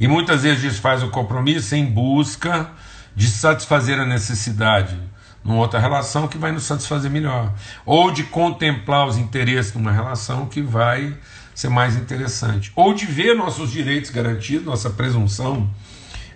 E 0.00 0.08
muitas 0.08 0.42
vezes 0.42 0.62
desfaz 0.62 1.02
o 1.02 1.10
compromisso 1.10 1.76
em 1.76 1.86
busca 1.86 2.70
de 3.14 3.28
satisfazer 3.28 4.00
a 4.00 4.04
necessidade 4.04 4.98
numa 5.44 5.56
outra 5.56 5.78
relação 5.78 6.28
que 6.28 6.36
vai 6.36 6.52
nos 6.52 6.64
satisfazer 6.64 7.10
melhor. 7.10 7.52
Ou 7.86 8.10
de 8.10 8.24
contemplar 8.24 9.06
os 9.06 9.16
interesses 9.16 9.72
numa 9.74 9.92
relação 9.92 10.46
que 10.46 10.60
vai 10.60 11.16
ser 11.54 11.68
mais 11.68 11.96
interessante. 11.96 12.72
Ou 12.74 12.92
de 12.92 13.06
ver 13.06 13.34
nossos 13.34 13.70
direitos 13.70 14.10
garantidos, 14.10 14.66
nossa 14.66 14.90
presunção 14.90 15.70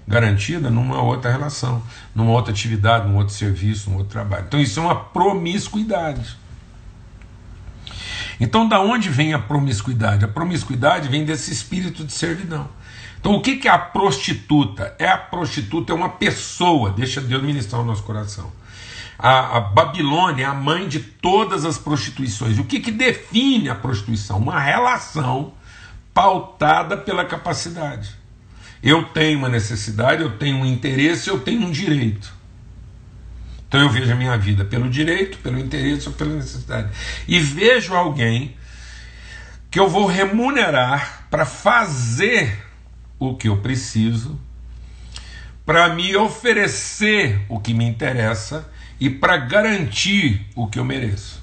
garantida 0.06 0.70
numa 0.70 1.02
outra 1.02 1.30
relação, 1.30 1.82
numa 2.14 2.32
outra 2.32 2.52
atividade, 2.52 3.08
num 3.08 3.16
outro 3.16 3.34
serviço, 3.34 3.90
num 3.90 3.96
outro 3.96 4.12
trabalho. 4.12 4.44
Então 4.46 4.60
isso 4.60 4.78
é 4.78 4.82
uma 4.82 4.96
promiscuidade. 4.96 6.36
Então, 8.40 8.68
da 8.68 8.80
onde 8.80 9.08
vem 9.08 9.32
a 9.32 9.38
promiscuidade? 9.38 10.24
A 10.24 10.28
promiscuidade 10.28 11.08
vem 11.08 11.24
desse 11.24 11.52
espírito 11.52 12.04
de 12.04 12.12
servidão. 12.12 12.68
Então, 13.20 13.34
o 13.34 13.40
que 13.40 13.66
é 13.66 13.70
a 13.70 13.78
prostituta? 13.78 14.94
É 14.98 15.08
a 15.08 15.16
prostituta 15.16 15.92
é 15.92 15.96
uma 15.96 16.10
pessoa, 16.10 16.90
deixa 16.90 17.20
Deus 17.20 17.42
ministrar 17.42 17.80
o 17.80 17.84
nosso 17.84 18.02
coração. 18.02 18.52
A, 19.18 19.56
a 19.56 19.60
Babilônia 19.60 20.44
é 20.44 20.46
a 20.46 20.52
mãe 20.52 20.86
de 20.88 21.00
todas 21.00 21.64
as 21.64 21.78
prostituições. 21.78 22.58
O 22.58 22.64
que, 22.64 22.80
que 22.80 22.90
define 22.90 23.70
a 23.70 23.74
prostituição? 23.74 24.38
Uma 24.38 24.60
relação 24.60 25.52
pautada 26.12 26.96
pela 26.96 27.24
capacidade. 27.24 28.14
Eu 28.82 29.04
tenho 29.04 29.38
uma 29.38 29.48
necessidade, 29.48 30.22
eu 30.22 30.36
tenho 30.36 30.58
um 30.58 30.66
interesse, 30.66 31.30
eu 31.30 31.40
tenho 31.40 31.62
um 31.62 31.70
direito. 31.70 32.34
Então 33.74 33.82
eu 33.82 33.90
vejo 33.90 34.12
a 34.12 34.14
minha 34.14 34.38
vida 34.38 34.64
pelo 34.64 34.88
direito, 34.88 35.38
pelo 35.38 35.58
interesse 35.58 36.08
ou 36.08 36.14
pela 36.14 36.32
necessidade. 36.32 36.96
E 37.26 37.40
vejo 37.40 37.92
alguém 37.92 38.54
que 39.68 39.80
eu 39.80 39.88
vou 39.88 40.06
remunerar 40.06 41.26
para 41.28 41.44
fazer 41.44 42.56
o 43.18 43.34
que 43.34 43.48
eu 43.48 43.56
preciso, 43.56 44.38
para 45.66 45.92
me 45.92 46.14
oferecer 46.14 47.44
o 47.48 47.58
que 47.58 47.74
me 47.74 47.84
interessa 47.84 48.70
e 49.00 49.10
para 49.10 49.38
garantir 49.38 50.46
o 50.54 50.68
que 50.68 50.78
eu 50.78 50.84
mereço. 50.84 51.42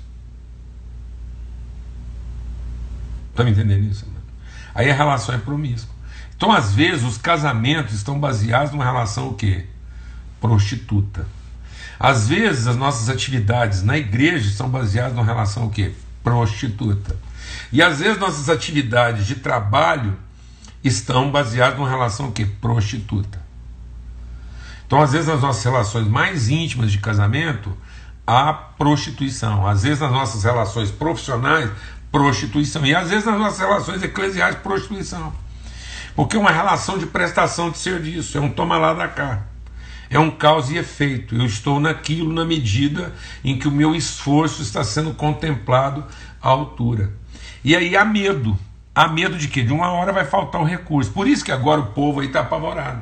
Está 3.32 3.44
me 3.44 3.52
entendendo 3.52 3.92
isso? 3.92 4.08
Aí 4.74 4.90
a 4.90 4.94
relação 4.94 5.36
é 5.36 5.38
promíscua. 5.38 5.94
Então, 6.38 6.50
às 6.50 6.74
vezes, 6.74 7.04
os 7.04 7.18
casamentos 7.18 7.94
estão 7.94 8.18
baseados 8.18 8.72
numa 8.72 8.86
relação 8.86 9.28
o 9.28 9.34
quê? 9.34 9.66
Prostituta. 10.40 11.28
Às 12.04 12.28
vezes 12.28 12.66
as 12.66 12.76
nossas 12.76 13.10
atividades 13.10 13.84
na 13.84 13.96
igreja 13.96 14.50
são 14.50 14.68
baseadas 14.68 15.14
numa 15.14 15.24
relação 15.24 15.68
o 15.68 15.70
quê? 15.70 15.92
Prostituta. 16.24 17.16
E 17.72 17.80
às 17.80 18.00
vezes 18.00 18.18
nossas 18.18 18.50
atividades 18.50 19.28
de 19.28 19.36
trabalho 19.36 20.18
estão 20.84 21.30
baseadas 21.30 21.78
numa 21.78 21.88
relação 21.88 22.30
o 22.30 22.32
quê? 22.32 22.48
Prostituta. 22.60 23.40
Então, 24.88 25.00
às 25.00 25.12
vezes, 25.12 25.28
nas 25.28 25.42
nossas 25.42 25.64
relações 25.64 26.08
mais 26.08 26.50
íntimas 26.50 26.92
de 26.92 26.98
casamento, 26.98 27.72
há 28.26 28.52
prostituição. 28.52 29.68
Às 29.68 29.84
vezes, 29.84 30.00
nas 30.00 30.12
nossas 30.12 30.44
relações 30.44 30.90
profissionais, 30.90 31.70
prostituição. 32.12 32.84
E 32.84 32.96
às 32.96 33.12
vezes, 33.12 33.26
nas 33.26 33.40
nossas 33.40 33.60
relações 33.60 34.02
eclesiais, 34.02 34.56
prostituição. 34.56 35.32
Porque 36.16 36.36
é 36.36 36.40
uma 36.40 36.52
relação 36.52 36.98
de 36.98 37.06
prestação 37.06 37.70
de 37.70 37.78
serviço, 37.78 38.40
é 38.40 38.42
um 38.42 38.50
toma 38.50 38.80
lá 38.80 38.92
da 38.96 39.08
cá. 39.08 39.51
É 40.12 40.20
um 40.20 40.30
causa 40.30 40.74
e 40.74 40.78
efeito. 40.78 41.34
Eu 41.36 41.46
estou 41.46 41.80
naquilo 41.80 42.34
na 42.34 42.44
medida 42.44 43.16
em 43.46 43.58
que 43.58 43.66
o 43.66 43.72
meu 43.72 43.96
esforço 43.96 44.62
está 44.62 44.84
sendo 44.84 45.14
contemplado 45.14 46.04
à 46.42 46.50
altura. 46.50 47.14
E 47.64 47.74
aí 47.74 47.96
há 47.96 48.04
medo. 48.04 48.60
Há 48.94 49.08
medo 49.08 49.38
de 49.38 49.48
que 49.48 49.64
de 49.64 49.72
uma 49.72 49.90
hora 49.94 50.12
vai 50.12 50.26
faltar 50.26 50.60
o 50.60 50.66
recurso. 50.66 51.10
Por 51.12 51.30
isso 51.30 51.46
que 51.46 51.52
agora 51.52 51.80
o 51.80 51.88
povo 51.94 52.20
aí 52.20 52.28
está 52.28 52.42
apavorado. 52.42 53.02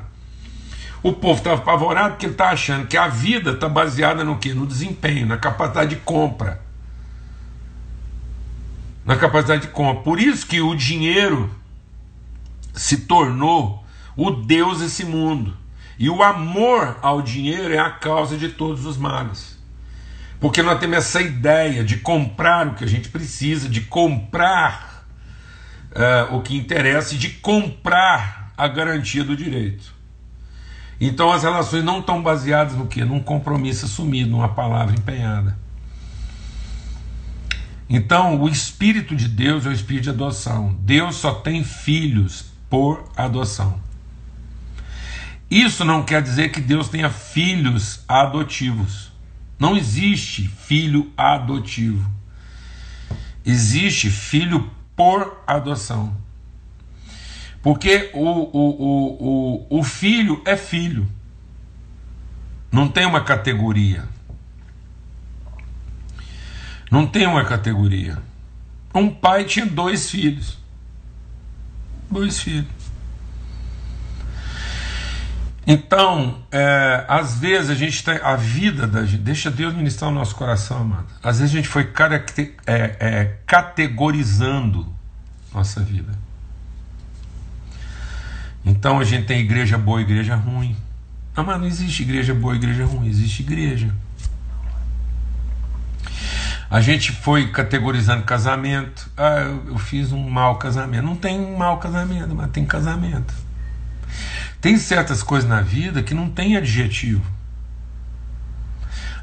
O 1.02 1.12
povo 1.12 1.40
está 1.40 1.54
apavorado 1.54 2.12
porque 2.12 2.28
ele 2.28 2.34
está 2.34 2.52
achando 2.52 2.86
que 2.86 2.96
a 2.96 3.08
vida 3.08 3.52
está 3.52 3.68
baseada 3.68 4.24
no 4.24 4.38
quê? 4.38 4.54
No 4.54 4.68
desempenho, 4.68 5.26
na 5.26 5.38
capacidade 5.38 5.96
de 5.96 6.02
compra. 6.02 6.62
Na 9.04 9.16
capacidade 9.16 9.64
de 9.64 9.70
compra. 9.70 10.04
Por 10.04 10.20
isso 10.20 10.46
que 10.46 10.62
o 10.62 10.76
dinheiro 10.76 11.50
se 12.72 12.98
tornou 12.98 13.84
o 14.16 14.30
Deus 14.30 14.80
desse 14.80 15.04
mundo. 15.04 15.58
E 16.00 16.10
o 16.10 16.24
amor 16.24 16.98
ao 17.02 17.22
dinheiro 17.22 17.74
é 17.74 17.78
a 17.78 17.90
causa 17.90 18.38
de 18.38 18.48
todos 18.48 18.86
os 18.86 18.96
males. 18.96 19.60
Porque 20.40 20.62
nós 20.62 20.80
temos 20.80 20.98
essa 20.98 21.22
ideia 21.22 21.84
de 21.84 21.98
comprar 21.98 22.68
o 22.68 22.76
que 22.76 22.86
a 22.86 22.88
gente 22.88 23.10
precisa, 23.10 23.68
de 23.68 23.82
comprar 23.82 25.06
uh, 25.92 26.38
o 26.38 26.42
que 26.42 26.56
interessa 26.56 27.16
e 27.16 27.18
de 27.18 27.30
comprar 27.30 28.54
a 28.58 28.66
garantia 28.70 29.26
do 29.26 29.36
direito. 29.36 29.94
Então 31.02 31.34
as 31.34 31.44
relações 31.44 31.84
não 31.84 32.00
estão 32.00 32.24
baseadas 32.24 32.76
no 32.76 32.88
que? 32.88 33.04
Num 33.04 33.20
compromisso 33.20 33.86
assumido, 33.86 34.32
numa 34.32 34.50
palavra 34.50 34.96
empenhada. 34.96 35.58
Então, 37.90 38.40
o 38.40 38.48
Espírito 38.48 39.16
de 39.16 39.28
Deus 39.28 39.66
é 39.66 39.70
o 39.70 39.74
Espírito 39.74 40.04
de 40.04 40.10
adoção. 40.12 40.78
Deus 40.82 41.16
só 41.16 41.34
tem 41.34 41.64
filhos 41.64 42.46
por 42.70 43.04
adoção. 43.18 43.89
Isso 45.50 45.84
não 45.84 46.04
quer 46.04 46.22
dizer 46.22 46.50
que 46.52 46.62
Deus 46.62 46.90
tenha 46.90 47.10
filhos 47.10 48.04
adotivos. 48.08 49.12
Não 49.58 49.76
existe 49.76 50.48
filho 50.48 51.12
adotivo. 51.18 52.10
Existe 53.44 54.10
filho 54.10 54.70
por 54.96 55.44
adoção. 55.48 56.16
Porque 57.62 58.12
o, 58.14 58.22
o, 58.22 58.70
o, 58.80 59.68
o, 59.70 59.80
o 59.80 59.84
filho 59.84 60.42
é 60.46 60.56
filho. 60.56 61.10
Não 62.72 62.88
tem 62.88 63.06
uma 63.06 63.22
categoria. 63.22 64.08
Não 66.92 67.06
tem 67.06 67.26
uma 67.26 67.44
categoria. 67.44 68.22
Um 68.94 69.10
pai 69.10 69.46
tinha 69.46 69.66
dois 69.66 70.10
filhos. 70.10 70.58
Dois 72.10 72.40
filhos. 72.40 72.79
Então, 75.72 76.42
é, 76.52 77.06
às 77.08 77.38
vezes 77.38 77.70
a 77.70 77.76
gente 77.76 78.04
tem 78.04 78.20
a 78.24 78.36
vida 78.36 78.88
da 78.88 79.06
gente, 79.06 79.22
deixa 79.22 79.52
Deus 79.52 79.72
ministrar 79.72 80.10
o 80.10 80.14
nosso 80.14 80.36
coração, 80.36 80.82
amado. 80.82 81.06
Às 81.22 81.38
vezes 81.38 81.54
a 81.54 81.58
gente 81.58 81.68
foi 81.68 81.84
caracter, 81.84 82.56
é, 82.66 82.96
é, 83.00 83.38
categorizando 83.46 84.92
nossa 85.54 85.80
vida. 85.82 86.12
Então 88.66 89.00
a 89.00 89.04
gente 89.04 89.28
tem 89.28 89.42
igreja 89.42 89.78
boa, 89.78 90.02
igreja 90.02 90.36
ruim. 90.36 90.76
Não, 91.38 91.44
mas 91.44 91.60
não 91.60 91.68
existe 91.68 92.02
igreja 92.02 92.34
boa, 92.34 92.56
igreja 92.56 92.84
ruim, 92.88 93.08
existe 93.08 93.44
igreja. 93.44 93.94
A 96.68 96.82
gente 96.82 97.12
foi 97.12 97.52
categorizando 97.52 98.24
casamento. 98.24 99.08
Ah, 99.16 99.42
eu, 99.42 99.74
eu 99.74 99.78
fiz 99.78 100.12
um 100.12 100.30
mau 100.32 100.56
casamento. 100.56 101.06
Não 101.06 101.16
tem 101.16 101.40
um 101.40 101.56
mau 101.56 101.78
casamento, 101.78 102.34
mas 102.34 102.50
tem 102.50 102.66
casamento. 102.66 103.49
Tem 104.62 104.78
certas 104.78 105.24
coisas 105.24 105.50
na 105.50 105.62
vida 105.62 106.04
que 106.04 106.14
não 106.14 106.30
tem 106.30 106.58
adjetivo. 106.58 107.24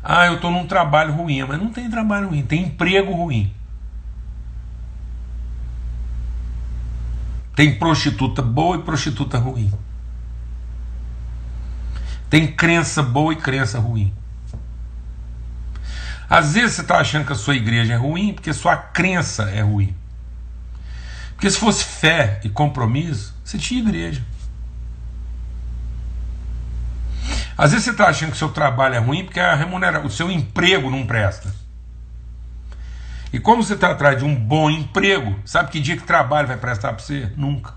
Ah, 0.03 0.27
eu 0.27 0.37
estou 0.37 0.51
num 0.51 0.67
trabalho 0.67 1.13
ruim, 1.13 1.43
mas 1.43 1.59
não 1.61 1.71
tem 1.71 1.91
trabalho 1.91 2.29
ruim, 2.29 2.43
tem 2.43 2.63
emprego 2.63 3.13
ruim. 3.13 3.53
Tem 7.55 7.77
prostituta 7.79 8.41
boa 8.41 8.77
e 8.77 8.83
prostituta 8.83 9.39
ruim. 9.39 9.73
Tem 12.31 12.47
crença 12.47 13.03
boa 13.03 13.33
e 13.33 13.37
crença 13.37 13.79
ruim. 13.79 14.13
Às 16.29 16.55
vezes 16.55 16.77
você 16.77 16.83
está 16.83 16.99
achando 16.99 17.25
que 17.25 17.33
a 17.33 17.37
sua 17.37 17.55
igreja 17.55 17.95
é 17.95 17.97
ruim 17.97 18.33
porque 18.33 18.53
sua 18.53 18.77
crença 18.77 19.45
é 19.51 19.63
ruim. 19.63 19.95
Porque 21.35 21.51
se 21.51 21.59
fosse 21.59 21.85
fé 21.85 22.41
e 22.45 22.49
compromisso, 22.49 23.35
você 23.45 23.59
tinha 23.59 23.81
igreja. 23.81 24.23
Às 27.57 27.71
vezes 27.71 27.85
você 27.85 27.91
está 27.93 28.09
achando 28.09 28.31
que 28.31 28.37
o 28.37 28.39
seu 28.39 28.51
trabalho 28.51 28.95
é 28.95 28.99
ruim 28.99 29.25
porque 29.25 29.41
a 29.41 29.55
remunera... 29.55 30.05
o 30.05 30.11
seu 30.11 30.31
emprego 30.31 30.91
não 30.91 31.07
presta. 31.07 31.53
E 33.33 33.41
como 33.41 33.63
você 33.63 33.75
está 33.75 33.91
atrás 33.91 34.19
de 34.19 34.25
um 34.25 34.35
bom 34.35 34.71
emprego, 34.71 35.39
sabe 35.45 35.71
que 35.71 35.81
dia 35.81 35.97
que 35.97 36.03
trabalho 36.05 36.49
vai 36.49 36.57
prestar 36.57 36.93
para 36.93 37.03
você? 37.03 37.33
Nunca. 37.37 37.75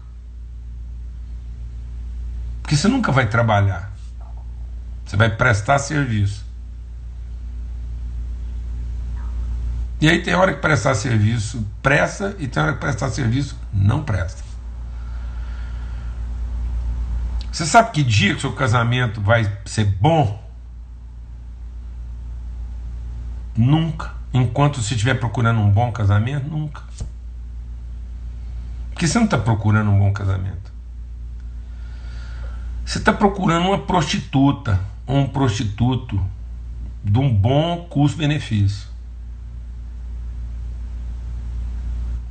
Porque 2.61 2.75
você 2.75 2.87
nunca 2.87 3.11
vai 3.11 3.27
trabalhar. 3.27 3.91
Você 5.05 5.17
vai 5.17 5.29
prestar 5.29 5.79
serviço. 5.79 6.45
E 10.01 10.07
aí 10.07 10.21
tem 10.21 10.33
hora 10.33 10.53
que 10.53 10.61
prestar 10.61 10.95
serviço 10.95 11.65
presta 11.81 12.35
e 12.39 12.47
tem 12.47 12.61
hora 12.61 12.73
que 12.73 12.79
prestar 12.79 13.09
serviço 13.09 13.57
não 13.73 14.03
presta. 14.03 14.48
Você 17.51 17.65
sabe 17.65 17.91
que 17.91 18.03
dia 18.03 18.35
que 18.35 18.41
seu 18.41 18.53
casamento 18.53 19.21
vai 19.21 19.51
ser 19.65 19.85
bom? 19.85 20.43
Nunca. 23.57 24.13
Enquanto 24.33 24.81
você 24.81 24.93
estiver 24.93 25.15
procurando 25.15 25.59
um 25.59 25.69
bom 25.69 25.91
casamento, 25.91 26.47
nunca. 26.47 26.83
Porque 28.91 29.07
você 29.07 29.17
não 29.17 29.25
está 29.25 29.37
procurando 29.37 29.89
um 29.89 29.97
bom 29.97 30.13
casamento. 30.13 30.71
Você 32.85 32.99
está 32.99 33.13
procurando 33.13 33.67
uma 33.67 33.79
prostituta 33.79 34.79
ou 35.05 35.17
um 35.17 35.27
prostituto 35.27 36.23
de 37.03 37.17
um 37.17 37.33
bom 37.33 37.87
custo-benefício. 37.89 38.87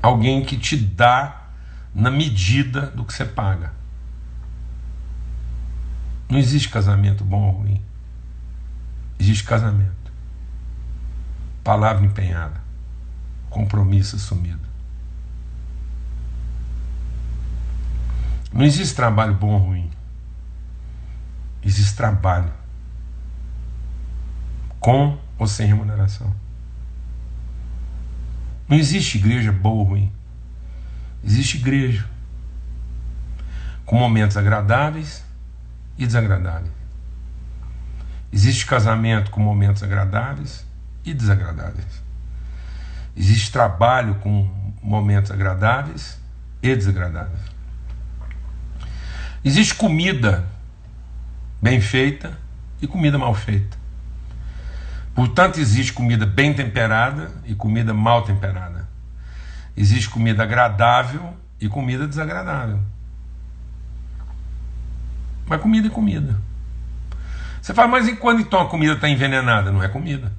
Alguém 0.00 0.44
que 0.44 0.56
te 0.56 0.76
dá 0.76 1.48
na 1.94 2.10
medida 2.10 2.86
do 2.86 3.04
que 3.04 3.12
você 3.12 3.24
paga. 3.24 3.77
Não 6.28 6.38
existe 6.38 6.68
casamento 6.68 7.24
bom 7.24 7.42
ou 7.46 7.52
ruim. 7.52 7.82
Existe 9.18 9.44
casamento. 9.44 10.12
Palavra 11.64 12.04
empenhada. 12.04 12.60
Compromisso 13.48 14.16
assumido. 14.16 14.68
Não 18.52 18.64
existe 18.64 18.94
trabalho 18.94 19.34
bom 19.34 19.52
ou 19.52 19.58
ruim. 19.58 19.90
Existe 21.62 21.96
trabalho. 21.96 22.52
Com 24.78 25.18
ou 25.38 25.46
sem 25.46 25.66
remuneração. 25.66 26.34
Não 28.68 28.76
existe 28.76 29.16
igreja 29.16 29.50
boa 29.50 29.76
ou 29.76 29.84
ruim. 29.84 30.12
Existe 31.24 31.56
igreja 31.56 32.06
com 33.88 33.98
momentos 33.98 34.36
agradáveis 34.36 35.24
e 35.98 36.06
desagradáveis. 36.06 36.72
Existe 38.32 38.64
casamento 38.66 39.30
com 39.30 39.40
momentos 39.40 39.82
agradáveis 39.82 40.64
e 41.04 41.12
desagradáveis. 41.12 42.02
Existe 43.16 43.50
trabalho 43.50 44.14
com 44.16 44.48
momentos 44.82 45.30
agradáveis 45.30 46.20
e 46.62 46.74
desagradáveis. 46.74 47.40
Existe 49.44 49.74
comida 49.74 50.46
bem 51.60 51.80
feita 51.80 52.38
e 52.80 52.86
comida 52.86 53.18
mal 53.18 53.34
feita. 53.34 53.76
Portanto, 55.14 55.58
existe 55.58 55.92
comida 55.92 56.24
bem 56.24 56.54
temperada 56.54 57.32
e 57.44 57.54
comida 57.54 57.92
mal 57.92 58.22
temperada. 58.22 58.88
Existe 59.76 60.08
comida 60.08 60.44
agradável 60.44 61.34
e 61.60 61.68
comida 61.68 62.06
desagradável. 62.06 62.78
Mas 65.48 65.60
comida 65.60 65.88
é 65.88 65.90
comida. 65.90 66.40
Você 67.60 67.74
fala, 67.74 67.88
mas 67.88 68.06
e 68.06 68.16
quando 68.16 68.40
então 68.40 68.60
a 68.60 68.68
comida 68.68 68.94
está 68.94 69.08
envenenada? 69.08 69.72
Não 69.72 69.82
é 69.82 69.88
comida. 69.88 70.32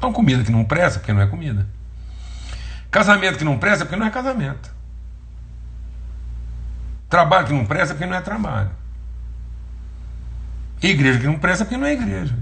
É 0.00 0.06
uma 0.06 0.12
comida 0.12 0.42
que 0.42 0.52
não 0.52 0.64
presta 0.64 0.98
porque 0.98 1.12
não 1.12 1.22
é 1.22 1.26
comida. 1.26 1.66
Casamento 2.90 3.38
que 3.38 3.44
não 3.44 3.58
presta 3.58 3.84
porque 3.84 3.96
não 3.96 4.06
é 4.06 4.10
casamento. 4.10 4.70
Trabalho 7.08 7.46
que 7.46 7.52
não 7.52 7.64
presta 7.64 7.94
porque 7.94 8.06
não 8.06 8.16
é 8.16 8.20
trabalho. 8.20 8.70
Igreja 10.82 11.20
que 11.20 11.26
não 11.26 11.38
presta 11.38 11.64
porque 11.64 11.76
não 11.76 11.86
é 11.86 11.92
igreja. 11.92 12.36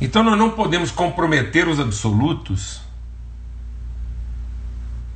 Então 0.00 0.22
nós 0.22 0.38
não 0.38 0.50
podemos 0.50 0.90
comprometer 0.90 1.66
os 1.66 1.80
absolutos 1.80 2.87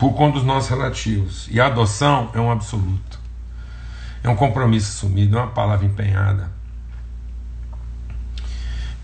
por 0.03 0.15
conta 0.15 0.33
dos 0.33 0.43
nossos 0.43 0.69
relativos. 0.69 1.47
E 1.49 1.61
a 1.61 1.67
adoção 1.67 2.29
é 2.35 2.41
um 2.41 2.51
absoluto. 2.51 3.21
É 4.21 4.29
um 4.29 4.35
compromisso 4.35 4.89
assumido, 4.89 5.39
é 5.39 5.41
uma 5.41 5.53
palavra 5.53 5.87
empenhada. 5.87 6.51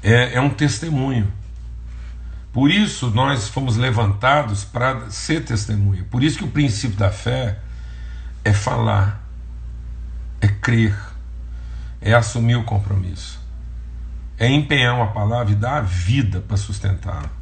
É, 0.03 0.35
é 0.35 0.41
um 0.41 0.51
testemunho. 0.51 1.33
Por 2.53 2.69
isso 2.69 3.11
nós 3.11 3.49
fomos 3.49 3.77
levantados 3.77 4.65
para 4.65 5.09
ser 5.09 5.45
testemunha. 5.45 6.05
Por 6.11 6.25
isso 6.25 6.39
que 6.39 6.45
o 6.45 6.51
princípio 6.51 6.97
da 6.97 7.13
fé 7.13 7.61
é 8.45 8.53
falar, 8.53 9.23
é 10.41 10.49
crer, 10.49 10.99
é 12.01 12.13
assumir 12.13 12.57
o 12.57 12.65
compromisso, 12.65 13.39
é 14.37 14.49
empenhar 14.49 14.97
uma 14.97 15.13
palavra 15.13 15.53
e 15.53 15.55
dar 15.55 15.77
a 15.77 15.81
vida 15.81 16.41
para 16.41 16.57
sustentá-la. 16.57 17.38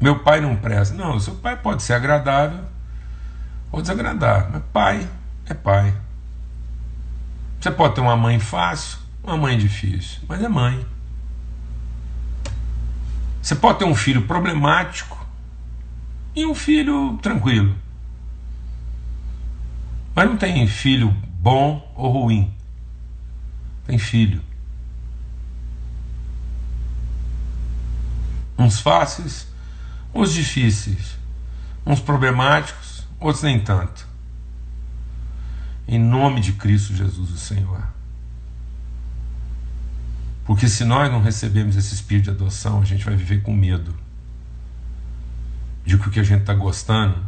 Meu 0.00 0.18
pai 0.20 0.40
não 0.40 0.56
presta. 0.56 0.94
Não, 0.94 1.18
seu 1.18 1.34
pai 1.36 1.56
pode 1.56 1.82
ser 1.82 1.94
agradável 1.94 2.64
ou 3.70 3.80
desagradável, 3.80 4.50
mas 4.52 4.62
pai 4.72 5.08
é 5.46 5.54
pai. 5.54 5.94
Você 7.60 7.70
pode 7.70 7.94
ter 7.94 8.00
uma 8.00 8.16
mãe 8.16 8.38
fácil, 8.38 8.98
uma 9.22 9.36
mãe 9.36 9.56
difícil, 9.56 10.20
mas 10.28 10.42
é 10.42 10.48
mãe. 10.48 10.86
Você 13.42 13.54
pode 13.54 13.78
ter 13.78 13.84
um 13.84 13.94
filho 13.94 14.26
problemático 14.26 15.26
e 16.34 16.46
um 16.46 16.54
filho 16.54 17.18
tranquilo. 17.22 17.74
Mas 20.14 20.28
não 20.28 20.36
tem 20.36 20.66
filho 20.66 21.10
bom 21.40 21.92
ou 21.96 22.10
ruim. 22.10 22.54
Tem 23.86 23.98
filho. 23.98 24.40
Uns 28.56 28.80
fáceis, 28.80 29.46
uns 30.14 30.32
difíceis, 30.32 31.18
uns 31.84 32.00
problemáticos, 32.00 33.06
outros 33.18 33.42
nem 33.42 33.60
tanto. 33.60 34.06
Em 35.86 35.98
nome 35.98 36.40
de 36.40 36.52
Cristo 36.52 36.94
Jesus, 36.94 37.30
o 37.30 37.36
Senhor. 37.36 37.82
Porque 40.44 40.68
se 40.68 40.84
nós 40.84 41.10
não 41.10 41.20
recebemos 41.20 41.74
esse 41.76 41.94
espírito 41.94 42.24
de 42.24 42.30
adoção, 42.30 42.80
a 42.80 42.84
gente 42.84 43.04
vai 43.04 43.16
viver 43.16 43.42
com 43.42 43.52
medo 43.52 43.94
de 45.84 45.98
que 45.98 46.08
o 46.08 46.10
que 46.10 46.20
a 46.20 46.24
gente 46.24 46.42
está 46.42 46.54
gostando 46.54 47.18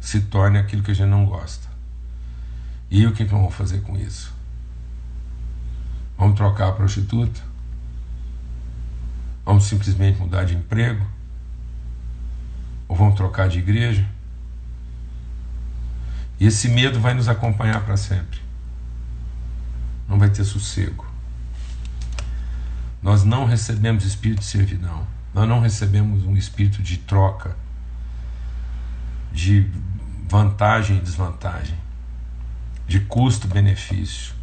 se 0.00 0.22
torne 0.22 0.58
aquilo 0.58 0.82
que 0.82 0.90
a 0.90 0.94
gente 0.94 1.08
não 1.08 1.26
gosta. 1.26 1.68
E 2.90 3.06
o 3.06 3.12
que, 3.12 3.24
que 3.24 3.30
vamos 3.30 3.54
fazer 3.54 3.80
com 3.82 3.96
isso? 3.96 4.32
Vamos 6.16 6.36
trocar 6.36 6.68
a 6.68 6.72
prostituta? 6.72 7.40
Vamos 9.44 9.64
simplesmente 9.64 10.18
mudar 10.18 10.44
de 10.44 10.54
emprego? 10.54 11.13
Ou 12.88 12.96
vamos 12.96 13.14
trocar 13.14 13.48
de 13.48 13.58
igreja? 13.58 14.06
E 16.38 16.46
esse 16.46 16.68
medo 16.68 17.00
vai 17.00 17.14
nos 17.14 17.28
acompanhar 17.28 17.84
para 17.84 17.96
sempre. 17.96 18.40
Não 20.08 20.18
vai 20.18 20.30
ter 20.30 20.44
sossego. 20.44 21.06
Nós 23.02 23.24
não 23.24 23.44
recebemos 23.44 24.04
espírito 24.04 24.40
de 24.40 24.46
servidão. 24.46 25.06
Nós 25.32 25.48
não 25.48 25.60
recebemos 25.60 26.24
um 26.24 26.36
espírito 26.36 26.82
de 26.82 26.98
troca, 26.98 27.56
de 29.32 29.68
vantagem 30.28 30.98
e 30.98 31.00
desvantagem, 31.00 31.76
de 32.86 33.00
custo-benefício. 33.00 34.34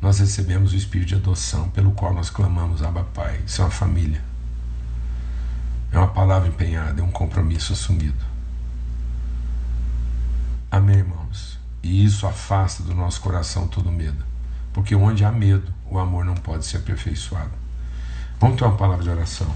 Nós 0.00 0.20
recebemos 0.20 0.72
o 0.72 0.76
espírito 0.76 1.08
de 1.08 1.14
adoção, 1.16 1.68
pelo 1.70 1.92
qual 1.92 2.14
nós 2.14 2.30
clamamos 2.30 2.82
Abba 2.82 3.02
Pai. 3.02 3.40
Isso 3.44 3.60
é 3.60 3.64
uma 3.64 3.70
família. 3.70 4.27
É 5.90 5.98
uma 5.98 6.08
palavra 6.08 6.48
empenhada, 6.48 7.00
é 7.00 7.04
um 7.04 7.10
compromisso 7.10 7.72
assumido. 7.72 8.24
Amém, 10.70 10.98
irmãos? 10.98 11.58
E 11.82 12.04
isso 12.04 12.26
afasta 12.26 12.82
do 12.82 12.94
nosso 12.94 13.20
coração 13.20 13.66
todo 13.66 13.90
medo. 13.90 14.24
Porque 14.72 14.94
onde 14.94 15.24
há 15.24 15.32
medo, 15.32 15.72
o 15.90 15.98
amor 15.98 16.24
não 16.24 16.34
pode 16.34 16.66
ser 16.66 16.78
aperfeiçoado. 16.78 17.52
Vamos 18.38 18.56
ter 18.56 18.64
uma 18.64 18.76
palavra 18.76 19.02
de 19.02 19.10
oração. 19.10 19.52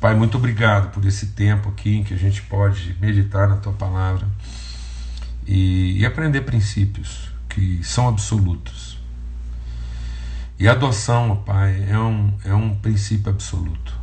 Pai, 0.00 0.14
muito 0.14 0.36
obrigado 0.36 0.90
por 0.90 1.04
esse 1.06 1.28
tempo 1.28 1.70
aqui 1.70 1.96
em 1.96 2.04
que 2.04 2.12
a 2.12 2.16
gente 2.16 2.42
pode 2.42 2.94
meditar 3.00 3.48
na 3.48 3.56
tua 3.56 3.72
palavra 3.72 4.28
e, 5.46 5.98
e 5.98 6.04
aprender 6.04 6.42
princípios 6.42 7.30
que 7.48 7.82
são 7.82 8.08
absolutos. 8.08 8.98
E 10.58 10.68
a 10.68 10.72
adoção, 10.72 11.36
Pai, 11.46 11.86
é 11.88 11.98
um, 11.98 12.34
é 12.44 12.54
um 12.54 12.74
princípio 12.74 13.30
absoluto. 13.30 13.94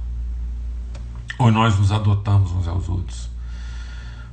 Ou 1.41 1.51
nós 1.51 1.75
nos 1.79 1.91
adotamos 1.91 2.51
uns 2.51 2.67
aos 2.67 2.87
outros, 2.87 3.27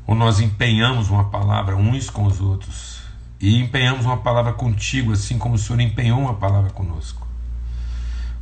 ou 0.06 0.14
nós 0.14 0.40
empenhamos 0.40 1.08
uma 1.08 1.30
palavra 1.30 1.74
uns 1.74 2.10
com 2.10 2.26
os 2.26 2.38
outros, 2.38 2.98
e 3.40 3.58
empenhamos 3.58 4.04
uma 4.04 4.18
palavra 4.18 4.52
contigo, 4.52 5.12
assim 5.12 5.38
como 5.38 5.54
o 5.54 5.58
Senhor 5.58 5.80
empenhou 5.80 6.20
uma 6.20 6.34
palavra 6.34 6.68
conosco. 6.68 7.26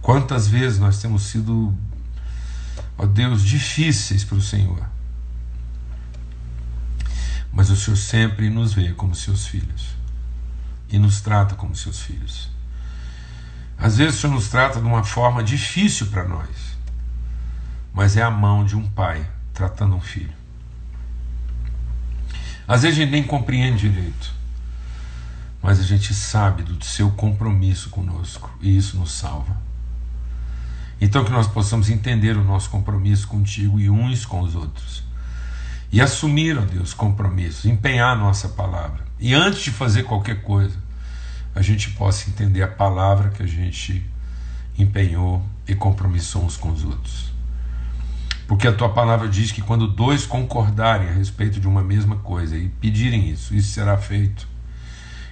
Quantas 0.03 0.49
vezes 0.49 0.81
nós 0.81 1.01
temos 1.01 1.23
sido, 1.23 1.73
ó 2.99 3.07
Deus, 3.07 3.45
difíceis 3.45 4.25
para 4.25 4.37
o 4.39 4.43
Senhor, 4.43 4.83
mas 7.53 7.71
o 7.71 7.77
Senhor 7.77 7.97
sempre 7.97 8.51
nos 8.51 8.75
vê 8.75 8.93
como 8.95 9.15
seus 9.15 9.47
filhos. 9.47 9.95
E 10.89 10.99
nos 10.99 11.21
trata 11.21 11.55
como 11.55 11.77
seus 11.77 12.01
filhos. 12.01 12.51
Às 13.79 13.99
vezes 13.99 14.17
o 14.17 14.21
Senhor 14.23 14.35
nos 14.35 14.49
trata 14.49 14.81
de 14.81 14.87
uma 14.87 15.05
forma 15.05 15.45
difícil 15.45 16.09
para 16.09 16.27
nós, 16.27 16.76
mas 17.97 18.15
é 18.15 18.23
a 18.23 18.31
mão 18.31 18.63
de 18.63 18.77
um 18.77 18.87
pai 18.91 19.27
tratando 19.55 19.97
um 19.97 20.01
filho. 20.03 20.35
Às 22.69 22.83
vezes 22.83 22.99
a 22.99 23.03
gente 23.03 23.11
nem 23.11 23.23
compreende 23.23 23.89
direito, 23.89 24.35
mas 25.63 25.81
a 25.81 25.83
gente 25.83 26.13
sabe 26.13 26.63
do 26.63 26.85
seu 26.85 27.11
compromisso 27.13 27.89
conosco 27.89 28.55
e 28.61 28.77
isso 28.77 28.99
nos 28.99 29.13
salva. 29.13 29.57
Então 31.01 31.25
que 31.25 31.31
nós 31.31 31.47
possamos 31.47 31.89
entender 31.89 32.37
o 32.37 32.45
nosso 32.45 32.69
compromisso 32.69 33.27
contigo 33.29 33.81
e 33.81 33.89
uns 33.89 34.27
com 34.27 34.41
os 34.41 34.55
outros. 34.55 35.03
E 35.91 35.99
assumir, 35.99 36.59
ó 36.59 36.63
Deus, 36.63 36.93
compromissos, 36.93 37.65
empenhar 37.65 38.15
a 38.15 38.21
nossa 38.21 38.51
palavra. 38.51 39.07
E 39.19 39.33
antes 39.33 39.63
de 39.63 39.71
fazer 39.71 40.03
qualquer 40.03 40.43
coisa, 40.43 40.77
a 41.55 41.63
gente 41.63 41.91
possa 41.93 42.29
entender 42.29 42.63
a 42.63 42.69
palavra 42.69 43.31
que 43.31 43.43
a 43.43 43.47
gente 43.47 44.05
empenhou 44.79 45.43
e 45.67 45.75
compromissou 45.75 46.45
uns 46.45 46.59
com 46.59 46.71
os 46.71 46.85
outros. 46.85 47.36
Porque 48.47 48.69
a 48.69 48.73
tua 48.73 48.89
palavra 48.89 49.29
diz 49.29 49.51
que 49.51 49.61
quando 49.61 49.89
dois 49.89 50.25
concordarem 50.25 51.09
a 51.09 51.13
respeito 51.13 51.59
de 51.59 51.67
uma 51.67 51.83
mesma 51.83 52.17
coisa 52.17 52.57
e 52.57 52.69
pedirem 52.69 53.29
isso, 53.29 53.55
isso 53.55 53.73
será 53.73 53.99
feito. 53.99 54.47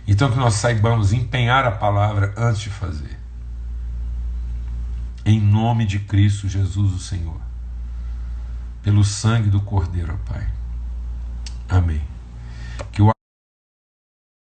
Então 0.06 0.30
que 0.30 0.36
nós 0.36 0.54
saibamos 0.54 1.12
empenhar 1.12 1.64
a 1.64 1.70
palavra 1.70 2.34
antes 2.36 2.62
de 2.62 2.70
fazer. 2.70 3.18
Em 5.24 5.40
nome 5.40 5.86
de 5.86 6.00
Cristo 6.00 6.48
Jesus, 6.48 6.92
o 6.92 6.98
Senhor. 6.98 7.40
Pelo 8.82 9.04
sangue 9.04 9.48
do 9.48 9.60
Cordeiro, 9.60 10.18
Pai. 10.26 10.46
Amém. 11.68 12.13